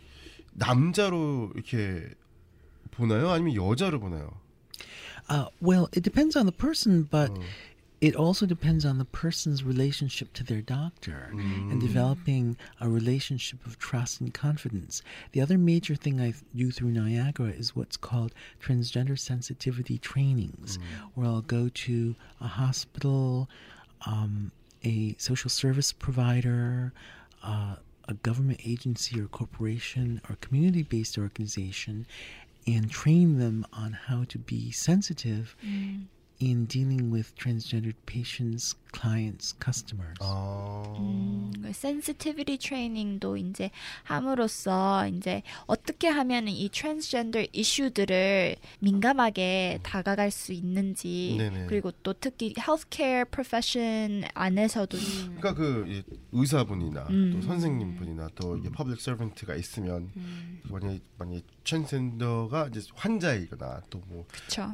남자로 0.54 1.52
이렇게 1.56 2.10
보나요? 2.92 3.30
아니면 3.30 3.56
여자로 3.56 4.00
보나요? 4.00 4.32
Uh, 5.30 5.50
well, 5.62 5.90
it 5.92 6.04
depends 6.04 6.38
on 6.38 6.46
the 6.46 6.56
person, 6.56 7.04
but 7.04 7.30
어. 7.32 7.44
it 8.00 8.16
also 8.16 8.46
depends 8.46 8.86
on 8.86 8.98
the 8.98 9.06
person's 9.06 9.64
relationship 9.64 10.32
to 10.34 10.44
their 10.44 10.62
doctor 10.62 11.32
mm. 11.34 11.72
and 11.72 11.82
developing 11.82 12.56
a 12.80 12.88
relationship 12.88 13.66
of 13.66 13.78
trust 13.78 14.22
and 14.22 14.34
confidence. 14.34 15.02
The 15.34 15.42
other 15.42 15.58
major 15.58 15.96
thing 15.96 16.22
I 16.22 16.34
do 16.56 16.72
through 16.72 16.94
NYAGRA 16.94 17.60
is 17.60 17.76
what's 17.76 17.98
called 17.98 18.34
transgender 18.62 19.20
sensitivity 19.20 19.98
trainings, 19.98 20.78
mm. 20.78 20.82
where 21.16 21.28
I'll 21.28 21.42
go 21.42 21.70
to 21.70 22.16
a 22.40 22.48
hospital, 22.48 23.50
um, 24.06 24.52
a 24.84 25.16
social 25.18 25.50
service 25.50 25.92
provider, 25.92 26.94
uh, 27.44 27.76
a 28.08 28.14
government 28.16 28.62
agency 28.66 29.20
or 29.20 29.28
corporation 29.28 30.22
or 30.30 30.36
community 30.38 30.84
based 30.84 31.18
organization 31.18 32.06
and 32.66 32.90
train 32.92 33.40
them 33.40 33.66
on 33.72 33.94
how 33.94 34.24
to 34.26 34.38
be 34.38 34.72
sensitive 34.72 35.56
mm. 35.66 36.04
In 36.40 36.68
dealing 36.68 37.12
with 37.12 37.34
transgendered 37.36 37.96
patients, 38.06 38.76
clients, 38.94 39.56
customers. 39.64 40.14
아, 40.20 40.84
음, 41.00 41.52
센시티비티 41.72 42.60
트레이닝도 42.60 43.38
이제 43.38 43.72
함으로써 44.04 45.08
이제 45.08 45.42
어떻게 45.66 46.08
하면 46.08 46.48
이 46.48 46.70
트랜스젠더 46.70 47.46
이슈들을 47.54 48.56
민감하게 48.80 49.80
다가갈 49.82 50.30
수 50.30 50.54
있는지 50.54 51.36
네네. 51.40 51.66
그리고 51.68 51.92
또 52.04 52.14
특히 52.14 52.54
헬스케어 52.58 53.26
프로페션 53.32 54.24
안에서도 54.34 54.98
그러니까 55.38 55.54
그 55.56 55.86
이, 55.88 56.04
의사분이나 56.32 57.08
음. 57.10 57.32
또 57.34 57.42
선생님분이나 57.42 58.30
또 58.36 58.58
이게 58.58 58.70
퍼블릭 58.70 59.02
서번트가 59.02 59.56
있으면 59.56 60.12
만약 60.70 61.00
만약 61.18 61.42
트랜스젠더가 61.64 62.68
이제 62.68 62.82
환자이거나 62.94 63.82
또뭐. 63.90 64.26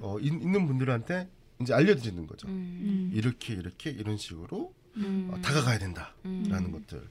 어, 0.01 0.19
있- 0.19 0.27
있는 0.33 0.67
분들한테 0.67 1.29
이제 1.61 1.73
알려드리는 1.73 2.27
거죠. 2.27 2.47
음. 2.47 3.11
이렇게 3.13 3.53
이렇게 3.53 3.89
이런 3.89 4.17
식으로 4.17 4.73
음. 4.97 5.29
어, 5.31 5.41
다가가야 5.41 5.79
된다라는 5.79 6.71
것들. 6.71 7.07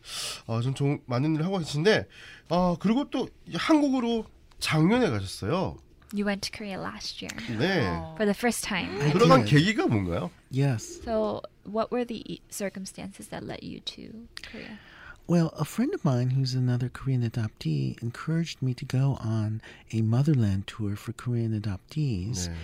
어, 0.47 0.61
좀 0.61 0.75
좋은 0.75 1.01
많은 1.07 1.35
일을 1.35 1.45
하고 1.45 1.59
계신데, 1.59 2.07
어, 2.51 2.77
그리고 2.79 3.09
또 3.11 3.29
한국으로 3.55 4.25
작년에 4.61 5.11
가셨어요. 5.11 5.77
You 6.15 6.27
went 6.27 6.43
to 6.43 6.53
Korea 6.57 6.77
last 6.79 7.25
year 7.25 7.35
네. 7.59 7.87
어. 7.89 8.15
for 8.17 8.27
the 8.27 8.35
first 8.35 8.63
time. 8.63 9.01
I 9.01 9.11
들어간 9.13 9.45
did. 9.45 9.51
계기가 9.51 9.87
뭔가요? 9.87 10.31
Yes. 10.51 11.01
So, 11.03 11.41
what 11.65 11.91
were 11.91 12.05
the 12.05 12.23
e- 12.31 12.43
circumstances 12.51 13.29
that 13.29 13.43
led 13.47 13.63
you 13.65 13.81
to 13.97 14.29
Korea? 14.43 14.79
Well, 15.27 15.55
a 15.57 15.65
friend 15.65 15.95
of 15.95 16.05
mine 16.05 16.31
who's 16.31 16.53
another 16.55 16.91
Korean 16.91 17.23
adoptee 17.23 17.97
encouraged 18.03 18.61
me 18.61 18.75
to 18.75 18.85
go 18.85 19.17
on 19.21 19.63
a 19.93 20.03
motherland 20.03 20.67
tour 20.67 20.97
for 20.97 21.13
Korean 21.15 21.59
adoptees, 21.59 22.49
네. 22.51 22.55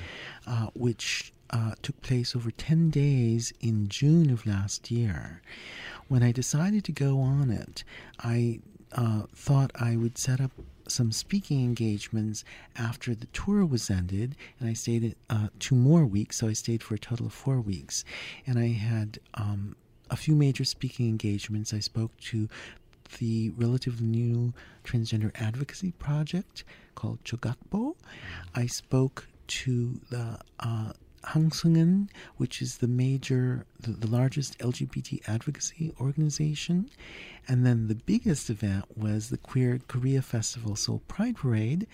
uh, 0.47 0.67
which 0.75 1.33
uh, 1.51 1.73
took 1.83 2.01
place 2.03 2.35
over 2.37 2.51
10 2.51 2.91
days 2.91 3.53
in 3.61 3.89
June 3.89 4.31
of 4.31 4.47
last 4.47 4.91
year. 4.91 5.43
When 6.09 6.23
I 6.23 6.33
decided 6.33 6.85
to 6.85 6.93
go 6.93 7.21
on 7.21 7.51
it, 7.51 7.85
I 8.19 8.61
uh, 8.93 9.23
thought 9.35 9.71
I 9.75 9.97
would 9.97 10.17
set 10.19 10.41
up 10.41 10.53
some 10.89 11.13
speaking 11.13 11.63
engagements 11.63 12.45
after 12.77 13.15
the 13.15 13.27
tour 13.27 13.65
was 13.65 13.91
ended, 13.91 14.37
and 14.59 14.69
I 14.69 14.73
stayed 14.73 15.15
uh, 15.29 15.49
two 15.59 15.75
more 15.75 16.07
weeks, 16.07 16.39
so 16.39 16.49
I 16.49 16.55
stayed 16.55 16.83
for 16.83 16.95
a 16.95 16.99
total 16.99 17.27
of 17.27 17.33
four 17.33 17.61
weeks. 17.61 18.05
And 18.47 18.59
I 18.59 18.69
had 18.69 19.19
um, 19.35 19.77
a 20.11 20.17
few 20.17 20.35
major 20.35 20.65
speaking 20.65 21.09
engagements. 21.09 21.75
I 21.75 21.81
spoke 21.81 22.17
to 22.21 22.49
the 23.19 23.51
relatively 23.51 24.07
new 24.07 24.53
transgender 24.85 25.31
advocacy 25.35 25.93
project 25.93 26.65
called 26.95 27.23
Chogakbo. 27.25 27.97
I 28.55 28.67
spoke 28.67 29.29
to 29.49 30.01
the 30.11 30.39
uh, 30.61 30.93
Hangsungan, 31.23 32.09
which 32.37 32.63
is 32.63 32.79
the 32.79 32.89
major, 32.89 33.65
the, 33.81 33.93
the 33.93 34.07
largest 34.07 34.59
LGBT 34.59 35.29
advocacy 35.29 35.93
organization. 36.01 36.91
And 37.47 37.65
then 37.65 37.89
the 37.89 37.95
biggest 37.95 38.51
event 38.51 38.85
was 38.97 39.31
the 39.31 39.39
Queer 39.39 39.81
Korea 39.89 40.21
Festival 40.21 40.77
Seoul 40.77 41.03
Pride 41.09 41.37
Parade, 41.37 41.87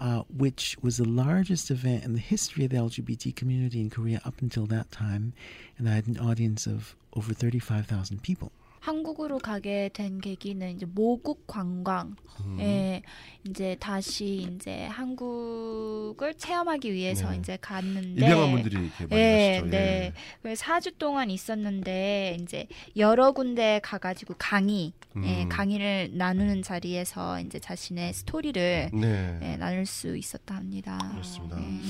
uh, 0.00 0.22
which 0.34 0.76
was 0.82 0.96
the 0.96 1.08
largest 1.08 1.70
event 1.70 2.04
in 2.04 2.12
the 2.14 2.20
history 2.20 2.64
of 2.64 2.70
the 2.70 2.76
LGBT 2.78 3.34
community 3.36 3.80
in 3.80 3.90
Korea 3.90 4.20
up 4.24 4.40
until 4.40 4.66
that 4.66 4.90
time. 4.90 5.32
And 5.78 5.88
I 5.88 5.92
had 5.92 6.06
an 6.08 6.18
audience 6.18 6.66
of 6.66 6.96
over 7.14 7.32
35,000 7.32 8.22
people. 8.22 8.52
한국으로 8.80 9.38
가게 9.38 9.90
된 9.92 10.20
계기는 10.20 10.70
이제 10.74 10.86
모국 10.86 11.46
관광, 11.46 12.16
음. 12.46 12.56
예, 12.60 13.02
이제 13.44 13.76
다시 13.78 14.48
이제 14.54 14.86
한국을 14.86 16.34
체험하기 16.34 16.92
위해서 16.92 17.30
네. 17.30 17.36
이제 17.36 17.58
갔는데, 17.60 18.24
입양한 18.26 18.50
분들이 18.52 18.84
이렇게 18.86 19.06
많이 19.06 19.22
예, 19.22 19.58
가시죠. 19.60 19.70
네. 19.70 20.12
그래서 20.42 20.64
4주 20.64 20.98
동안 20.98 21.30
있었는데 21.30 22.38
이제 22.40 22.66
여러 22.96 23.32
군데 23.32 23.80
가 23.82 23.98
가지고 23.98 24.34
강의, 24.38 24.92
예, 25.22 25.42
음. 25.44 25.48
강의를 25.50 26.12
나누는 26.14 26.62
자리에서 26.62 27.40
이제 27.40 27.58
자신의 27.58 28.14
스토리를 28.14 28.90
네. 28.94 29.38
예, 29.42 29.56
나눌 29.56 29.84
수 29.84 30.16
있었다 30.16 30.56
합니다. 30.56 30.98
그렇습니다. 31.12 31.60
예. 31.60 31.80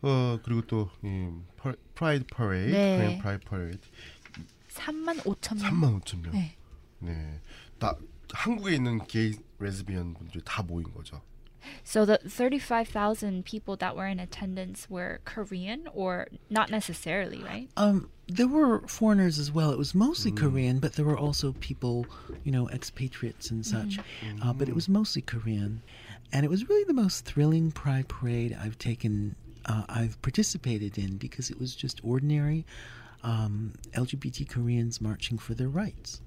어 0.00 0.38
그리고 0.42 0.62
또 0.62 0.88
이, 1.04 1.28
프라이드 1.94 2.24
퍼레이드, 2.30 2.70
네. 2.70 3.18
프라이드 3.20 3.44
퍼레이드 3.44 3.78
3만 4.77 5.19
5천 5.19 5.61
명. 5.61 5.71
3만 5.71 6.01
5천 6.01 6.21
명. 6.21 6.31
네. 6.33 6.55
네. 6.99 7.39
다 7.79 7.95
한국에 8.33 8.75
있는 8.75 9.05
게이 9.05 9.35
레즈비언 9.59 10.13
분들이 10.13 10.41
다 10.43 10.63
모인 10.63 10.91
거죠. 10.93 11.21
So 11.83 12.05
the 12.05 12.19
35,000 12.27 13.45
people 13.45 13.77
that 13.77 13.95
were 13.95 14.07
in 14.07 14.19
attendance 14.19 14.89
were 14.89 15.21
Korean 15.25 15.87
or 15.93 16.27
not 16.49 16.69
necessarily, 16.69 17.41
right? 17.41 17.69
Um, 17.77 18.09
there 18.27 18.47
were 18.47 18.81
foreigners 18.87 19.39
as 19.39 19.51
well. 19.51 19.71
It 19.71 19.77
was 19.77 19.95
mostly 19.95 20.31
Korean, 20.31 20.79
but 20.79 20.93
there 20.93 21.05
were 21.05 21.17
also 21.17 21.53
people, 21.59 22.05
you 22.43 22.51
know, 22.51 22.69
expatriates 22.69 23.49
and 23.49 23.65
such. 23.65 23.99
Uh, 24.41 24.53
but 24.53 24.67
it 24.67 24.75
was 24.75 24.89
mostly 24.89 25.21
Korean, 25.21 25.81
and 26.31 26.45
it 26.45 26.49
was 26.49 26.67
really 26.69 26.83
the 26.83 26.93
most 26.93 27.25
thrilling 27.25 27.71
Pride 27.71 28.07
parade 28.07 28.57
I've 28.59 28.77
taken, 28.77 29.35
uh, 29.65 29.83
I've 29.87 30.21
participated 30.21 30.97
in 30.97 31.17
because 31.17 31.49
it 31.49 31.59
was 31.59 31.75
just 31.75 32.01
ordinary 32.03 32.65
um, 33.24 33.72
LGBT 33.92 34.46
Koreans 34.52 35.00
marching 35.02 35.38
for 35.42 35.54
their 35.56 35.70
rights. 35.72 36.22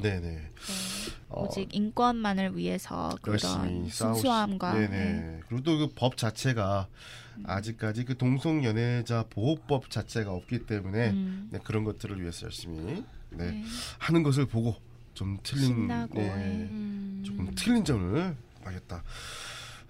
네네. 0.00 0.50
어, 1.28 1.44
오직 1.44 1.74
인권만을 1.74 2.56
위해서 2.56 3.16
그런 3.22 3.34
열심히 3.34 3.90
싸우. 3.90 4.14
순수함과 4.14 4.74
네네. 4.74 4.88
네. 4.88 5.40
그리고 5.48 5.62
또 5.62 5.78
그 5.78 5.94
법 5.94 6.16
자체가 6.16 6.88
아직까지 7.44 8.04
그 8.04 8.16
동성 8.16 8.64
연애자 8.64 9.24
보호법 9.30 9.90
자체가 9.90 10.30
없기 10.32 10.66
때문에 10.66 11.10
음. 11.10 11.48
네, 11.50 11.58
그런 11.64 11.84
것들을 11.84 12.20
위해서 12.20 12.44
열심히 12.46 12.78
네, 13.30 13.50
네. 13.50 13.64
하는 13.98 14.22
것을 14.22 14.46
보고 14.46 14.76
좀 15.14 15.38
틀린 15.42 15.66
신나고, 15.66 16.14
네, 16.18 16.26
예. 16.26 16.30
음. 16.70 17.22
조금 17.26 17.50
틀린 17.54 17.84
점을 17.84 18.36
알겠다. 18.64 19.02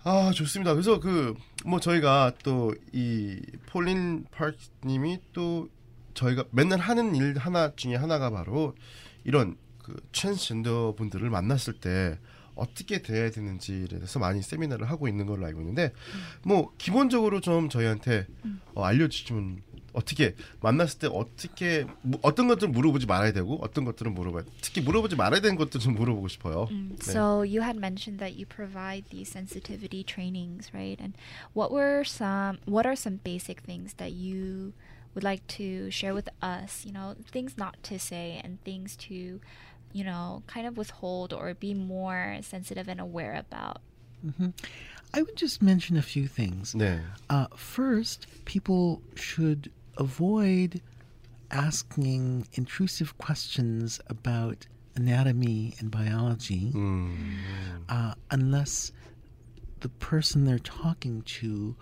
아 0.05 0.31
좋습니다. 0.35 0.73
그래서 0.75 1.01
그 1.01 1.35
뭐 1.65 1.79
저희가 1.79 2.33
또 2.43 2.73
이 2.95 3.39
폴린 3.67 4.25
파크님이 4.31 5.19
또 5.35 5.69
저희가 6.15 6.45
맨날 6.53 6.79
하는 6.79 7.15
일 7.15 7.37
하나 7.37 7.75
중에 7.77 7.97
하나가 7.97 8.31
바로 8.31 8.75
이런 9.25 9.57
그 9.83 9.95
트랜스젠더 10.13 10.95
분들을 10.97 11.29
만났을 11.29 11.75
때 11.75 12.19
어떻게 12.55 13.03
대해야 13.03 13.31
되는지에 13.31 13.89
대해서 13.89 14.19
많이 14.19 14.41
세미나를 14.43 14.89
하고 14.89 15.07
있는 15.07 15.27
걸로 15.27 15.45
알고 15.47 15.61
있는데 15.61 15.93
뭐 16.43 16.73
기본적으로 16.79 17.41
좀 17.43 17.69
저희한테 17.69 18.27
어, 18.75 18.85
알려주시면 18.85 19.61
어떻게 19.96 20.36
만났을 20.62 21.00
때 21.00 21.08
어떻게 21.08 21.86
뭐 22.02 22.20
어떤 22.22 22.48
것들 22.48 22.68
물어보지 22.68 23.06
말아야 23.06 23.32
되고 23.32 23.58
어떤 23.62 23.86
것들은 23.86 24.14
물어봐야 24.14 24.44
특히 24.62 24.82
물어보지 24.82 25.16
말아야 25.16 25.40
되는 25.40 25.56
것도 25.56 25.80
좀 25.80 25.96
물어보고 25.96 26.28
싶어요. 26.28 26.68
Mm, 26.70 26.98
네. 26.98 27.12
So 27.12 27.42
you 27.42 27.62
had 27.62 27.78
mentioned 27.78 28.20
that 28.20 28.36
you 28.36 28.46
provide 28.46 29.06
these 29.10 29.32
sensitivity 29.32 30.04
trainings, 30.04 30.74
right? 30.74 31.00
And 31.00 31.16
what 31.54 31.72
were 31.72 32.04
some 32.04 32.60
what 32.66 32.86
are 32.86 32.96
some 32.96 33.22
basic 33.24 33.64
things 33.64 33.96
that 33.96 34.12
you 34.12 34.74
would 35.16 35.24
like 35.24 35.48
to 35.48 35.90
share 35.90 36.14
with 36.14 36.28
us, 36.44 36.86
you 36.86 36.92
know, 36.92 37.16
things 37.32 37.58
not 37.58 37.82
to 37.84 37.98
say 37.98 38.42
and 38.44 38.62
things 38.66 38.98
to, 39.08 39.40
you 39.94 40.04
know, 40.04 40.44
kind 40.46 40.68
of 40.68 40.78
withhold 40.78 41.32
or 41.32 41.54
be 41.56 41.74
more 41.74 42.38
sensitive 42.44 42.90
and 42.90 43.00
aware 43.00 43.34
about. 43.34 43.80
I 45.14 45.22
would 45.22 45.38
just 45.38 45.62
mention 45.62 45.96
a 45.96 46.02
few 46.02 46.28
things. 46.28 46.74
네. 46.76 47.00
Uh, 47.30 47.48
first, 47.56 48.28
people 48.44 49.02
should 49.16 49.72
avoid 50.01 50.81
asking 51.51 52.49
intrusive 52.55 53.17
questions 53.19 54.01
about 54.09 54.67
anatomy 54.97 55.75
and 55.79 55.91
biology 55.91 56.73
mm. 56.73 57.15
uh, 57.89 58.15
unless 58.31 58.93
the 59.81 59.89
person 59.89 60.45
they're 60.45 60.59
talking 60.59 61.23
to 61.23 61.77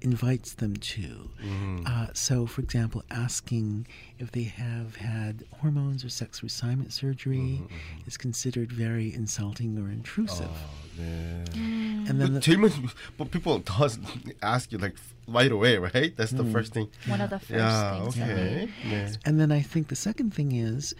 invites 0.00 0.54
them 0.54 0.76
to. 0.76 1.28
Mm. 1.42 1.86
Uh, 1.86 2.12
so, 2.12 2.46
for 2.46 2.60
example, 2.60 3.02
asking 3.10 3.86
if 4.18 4.30
they 4.30 4.44
have 4.44 4.96
had 4.96 5.44
hormones 5.60 6.04
or 6.04 6.08
sex 6.08 6.40
reassignment 6.40 6.92
surgery 6.92 7.60
mm-hmm. 7.62 8.06
is 8.06 8.16
considered 8.16 8.72
very 8.72 9.12
insulting 9.12 9.76
or 9.78 9.90
intrusive. 9.90 10.48
Oh. 10.48 11.02
Mm. 11.02 12.08
And 12.08 12.20
then 12.20 12.34
but, 12.34 12.42
the, 12.44 12.92
but 13.18 13.30
people 13.30 13.58
does 13.58 13.98
ask 14.42 14.72
you 14.72 14.78
like 14.78 14.96
right 15.27 15.51
away, 15.51 15.77
right? 15.77 16.15
That's 16.15 16.31
the 16.31 16.45
first 16.45 16.73
thing. 16.73 16.89
One 17.07 17.21
of 17.21 17.29
the 17.29 17.39
first 17.39 17.51
Yeah, 17.51 17.99
things 17.99 18.15
that 18.15 18.29
okay. 18.29 18.69
they 18.83 18.89
네. 18.89 19.17
and 19.25 19.39
then 19.39 19.51
I 19.51 19.61
think 19.61 19.87
the 19.87 19.95
second 19.95 20.33
thing 20.33 20.51
is 20.51 20.93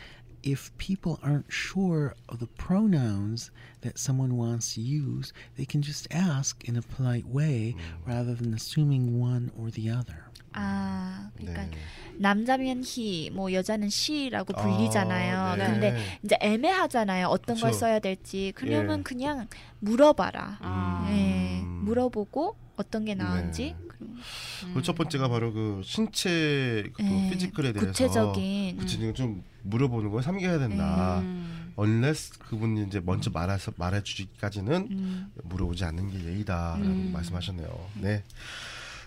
if 0.44 0.76
people 0.78 1.20
aren't 1.24 1.52
sure 1.52 2.16
of 2.28 2.40
the 2.40 2.48
pronouns 2.48 3.52
that 3.82 3.98
someone 3.98 4.36
wants 4.36 4.76
to 4.76 4.82
use, 4.82 5.32
they 5.58 5.66
can 5.66 5.82
just 5.82 6.08
ask 6.12 6.64
in 6.68 6.76
a 6.76 6.82
polite 6.82 7.26
way 7.26 7.76
rather 8.06 8.34
than 8.36 8.54
assuming 8.54 9.20
one 9.20 9.52
or 9.58 9.72
the 9.72 9.90
other. 9.90 10.26
아, 10.56 11.32
그러니까 11.36 11.64
네. 11.66 11.78
남자면 12.20 12.84
he, 12.84 13.32
뭐 13.32 13.52
여자는 13.52 13.88
she라고 13.88 14.54
아, 14.56 14.62
불리잖아요. 14.62 15.56
네. 15.56 15.66
근데 15.66 15.98
이제 16.24 16.38
애매하잖아요. 16.42 17.28
어떤 17.28 17.56
걸 17.56 17.72
그쵸. 17.72 17.80
써야 17.80 18.00
될지. 18.00 18.52
그러면 18.56 19.00
예. 19.00 19.04
그냥 19.04 19.48
물어봐라. 19.80 20.60
아. 20.62 21.08
예, 21.10 21.62
음. 21.62 21.82
물어보고 21.86 22.56
어떤 22.76 23.06
게 23.06 23.16
나은지. 23.16 23.76
네. 23.80 23.87
그리고 23.99 24.75
그첫 24.75 24.97
번째가 24.97 25.29
바로 25.29 25.53
그 25.53 25.83
신체 25.85 26.85
그 26.95 27.03
예, 27.03 27.31
피지컬에 27.31 27.73
대해서 27.73 27.91
구체적인 27.91 28.77
구체적인 28.77 29.15
좀 29.15 29.45
물어보는 29.63 30.11
걸 30.11 30.23
삼겨야 30.23 30.59
된다. 30.59 31.21
음. 31.21 31.73
unless 31.79 32.39
그분이 32.39 32.87
이제 32.89 33.01
먼저 33.01 33.31
말해서 33.31 33.73
말해 33.77 34.03
주기까지는 34.03 34.89
음, 34.91 35.33
물어보지 35.45 35.85
않는 35.85 36.11
게 36.11 36.25
예의다라고 36.25 36.85
음. 36.85 37.11
말씀하셨네요. 37.13 37.91
네. 38.01 38.25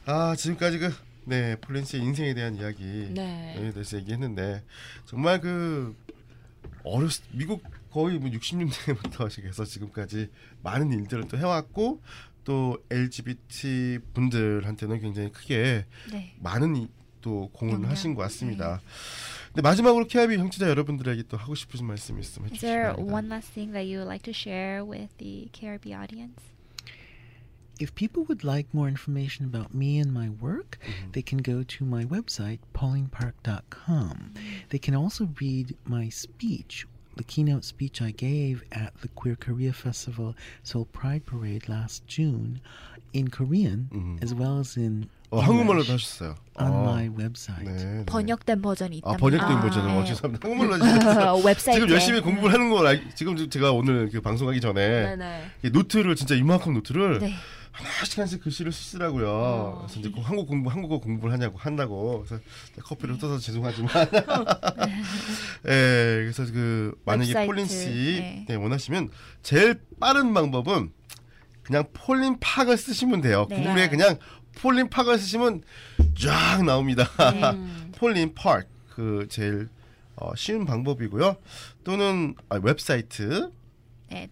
아 0.05 0.35
지금까지 0.35 0.79
그 0.79 0.93
네, 1.25 1.55
폴린스의 1.57 2.01
인생에 2.01 2.33
대한 2.33 2.55
이야기 2.55 3.09
네. 3.13 3.55
에 3.57 3.71
대해서 3.71 3.97
얘기했는데 3.97 4.63
정말 5.05 5.39
그 5.39 5.95
어렸 6.83 7.11
미국 7.31 7.63
거의 7.91 8.17
뭐 8.17 8.29
60년대부터 8.29 9.29
해서 9.45 9.65
지금까지 9.65 10.29
많은 10.63 10.91
일들을 10.93 11.27
또 11.27 11.37
해왔고 11.37 12.01
또 12.43 12.77
LGBT 12.89 13.99
분들한테는 14.13 14.99
굉장히 14.99 15.31
크게 15.31 15.85
네. 16.11 16.35
많은 16.39 16.75
이- 16.75 16.87
또 17.21 17.49
공헌을. 17.53 17.87
하신 17.87 18.15
것 18.15 18.23
같습니다. 18.23 18.81
근데 19.49 19.61
마지막으로 19.61 20.07
KIB 20.07 20.37
형제자 20.37 20.67
여러분들에게 20.69 21.23
또 21.29 21.37
하고 21.37 21.53
싶으신 21.53 21.85
말씀 21.85 22.19
있으면 22.19 22.47
Is 22.47 22.53
해주시기 22.55 22.65
there 22.65 22.83
바랍니다. 22.95 23.13
one 23.13 23.27
last 23.29 23.53
thing 23.53 23.71
that 23.73 23.85
you 23.85 23.99
would 23.99 24.09
like 24.09 24.23
to 24.23 24.33
share 24.33 24.83
with 24.83 25.15
the 25.19 25.47
KRB 25.53 25.93
audience? 25.93 26.41
If 27.79 27.93
people 27.95 28.25
would 28.29 28.43
like 28.45 28.69
more 28.73 28.87
information 28.89 29.45
about 29.45 29.73
me 29.73 29.97
and 30.01 30.11
my 30.13 30.29
work, 30.29 30.77
they 31.13 31.21
can 31.25 31.41
go 31.41 31.63
to 31.63 31.85
my 31.85 32.05
website, 32.05 32.59
paulingpark.com. 32.73 34.33
They 34.69 34.77
can 34.79 34.93
also 34.95 35.29
read 35.41 35.75
my 35.85 36.09
speech, 36.09 36.85
the 37.17 37.23
keynote 37.23 37.63
speech 37.65 38.01
I 38.01 38.11
gave 38.11 38.63
at 38.71 38.93
the 39.01 39.09
Queer 39.15 39.35
Korea 39.35 39.71
Festival 39.73 40.35
Seoul 40.63 40.85
Pride 40.91 41.25
Parade 41.25 41.67
last 41.67 42.05
June 42.07 42.61
in 43.13 43.29
Korean, 43.29 43.89
Mhm. 43.91 44.23
as 44.23 44.33
well 44.33 44.59
as 44.59 44.77
in 44.79 45.07
어, 45.31 45.39
한국말로도 45.39 45.87
English 45.91 45.91
하셨어요. 46.19 46.35
on 46.59 46.71
어. 46.71 46.83
my 46.83 47.09
website. 47.09 47.63
네, 47.63 47.75
네. 47.75 48.05
번역된 48.05 48.61
버전이 48.61 48.97
있다. 48.97 49.09
아 49.11 49.15
번역된 49.17 49.57
아, 49.57 49.61
버전은 49.61 49.89
어, 49.95 49.99
네. 50.01 50.05
죄송합니다. 50.07 50.47
한국말로 50.49 50.83
하셨어요. 50.83 51.43
웹사이트에. 51.45 51.73
지금 51.79 51.89
열심히 51.89 52.19
공부를 52.21 52.53
하는 52.53 52.69
걸 52.69 52.87
알, 52.87 53.15
지금 53.15 53.49
제가 53.49 53.71
오늘 53.71 54.09
그 54.09 54.19
방송하기 54.21 54.59
전에 54.59 55.15
네네. 55.15 55.43
이 55.63 55.69
노트를 55.69 56.15
진짜 56.15 56.35
이만큼 56.35 56.73
노트를 56.73 57.19
네. 57.19 57.33
하나씩 57.71 58.17
하나씩 58.17 58.43
글씨를 58.43 58.71
쓰시더라고요. 58.71 59.27
어. 59.29 59.77
그래서 59.85 59.99
이제 59.99 60.09
꼭 60.09 60.21
한국 60.21 60.47
공부 60.47 60.69
한국어 60.69 60.99
공부를 60.99 61.33
하냐고 61.33 61.57
한다고 61.57 62.23
그래서 62.23 62.43
커피를 62.83 63.17
떠서 63.17 63.39
죄송하지만 63.39 63.91
예 65.67 66.21
그래서 66.21 66.45
그 66.51 66.93
만약에 67.05 67.29
웹사이트, 67.29 67.47
폴린 67.47 67.65
씨 67.67 67.87
네. 67.87 68.45
네, 68.47 68.55
원하시면 68.55 69.09
제일 69.41 69.81
빠른 69.99 70.33
방법은 70.33 70.91
그냥 71.63 71.85
폴린 71.93 72.37
팍을 72.39 72.77
쓰시면 72.77 73.21
돼요. 73.21 73.47
네. 73.49 73.57
구글에 73.57 73.89
그냥 73.89 74.17
폴린 74.55 74.89
팍을 74.89 75.17
쓰시면 75.17 75.63
쫙 76.19 76.63
나옵니다. 76.65 77.05
음. 77.53 77.91
폴린 77.97 78.33
파크 78.35 78.67
그 78.89 79.27
제일 79.29 79.69
어, 80.15 80.35
쉬운 80.35 80.65
방법이고요. 80.65 81.35
또는 81.83 82.35
아, 82.49 82.59
웹사이트 82.61 83.51
네, 84.09 84.29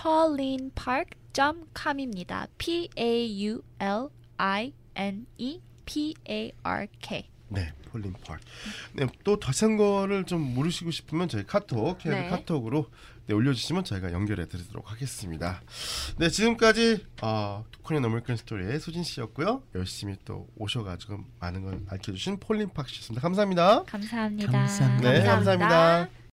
www.paulinepark.com입니다. 0.00 2.46
P 2.56 2.88
A 2.98 3.46
U 3.46 3.62
L 3.78 4.08
I 4.38 4.72
N 4.94 5.26
E 5.36 5.60
P 5.84 6.14
A 6.28 6.52
R 6.62 6.86
K. 7.00 7.28
네, 7.48 7.72
폴린 7.90 8.14
파크. 8.24 8.40
네, 8.92 9.06
또 9.24 9.38
다른 9.38 9.76
거를 9.76 10.24
좀 10.24 10.40
모르시고 10.54 10.90
싶으면 10.92 11.28
저희 11.28 11.44
카톡, 11.44 11.98
KBS 11.98 12.22
네. 12.22 12.28
카톡으로 12.28 12.86
네, 13.26 13.34
올려주시면 13.34 13.84
저희가 13.84 14.12
연결해 14.12 14.48
드리도록 14.48 14.90
하겠습니다. 14.90 15.60
네, 16.18 16.30
지금까지 16.30 17.04
어, 17.22 17.64
코리안 17.82 18.04
아메리칸 18.04 18.36
스토리의 18.36 18.78
수진 18.80 19.02
씨였고요. 19.02 19.64
열심히 19.74 20.16
또 20.24 20.48
오셔가지고 20.56 21.18
많은 21.40 21.62
걸 21.62 21.80
알려주신 21.88 22.38
폴린 22.38 22.70
파크 22.70 22.88
씨였습니다. 22.88 23.20
감사합니다. 23.20 23.82
감사합니다. 23.84 24.52
감사합니다. 24.52 25.12
네, 25.12 25.24
감사합니다. 25.24 25.68
감사합니다. 25.68 26.19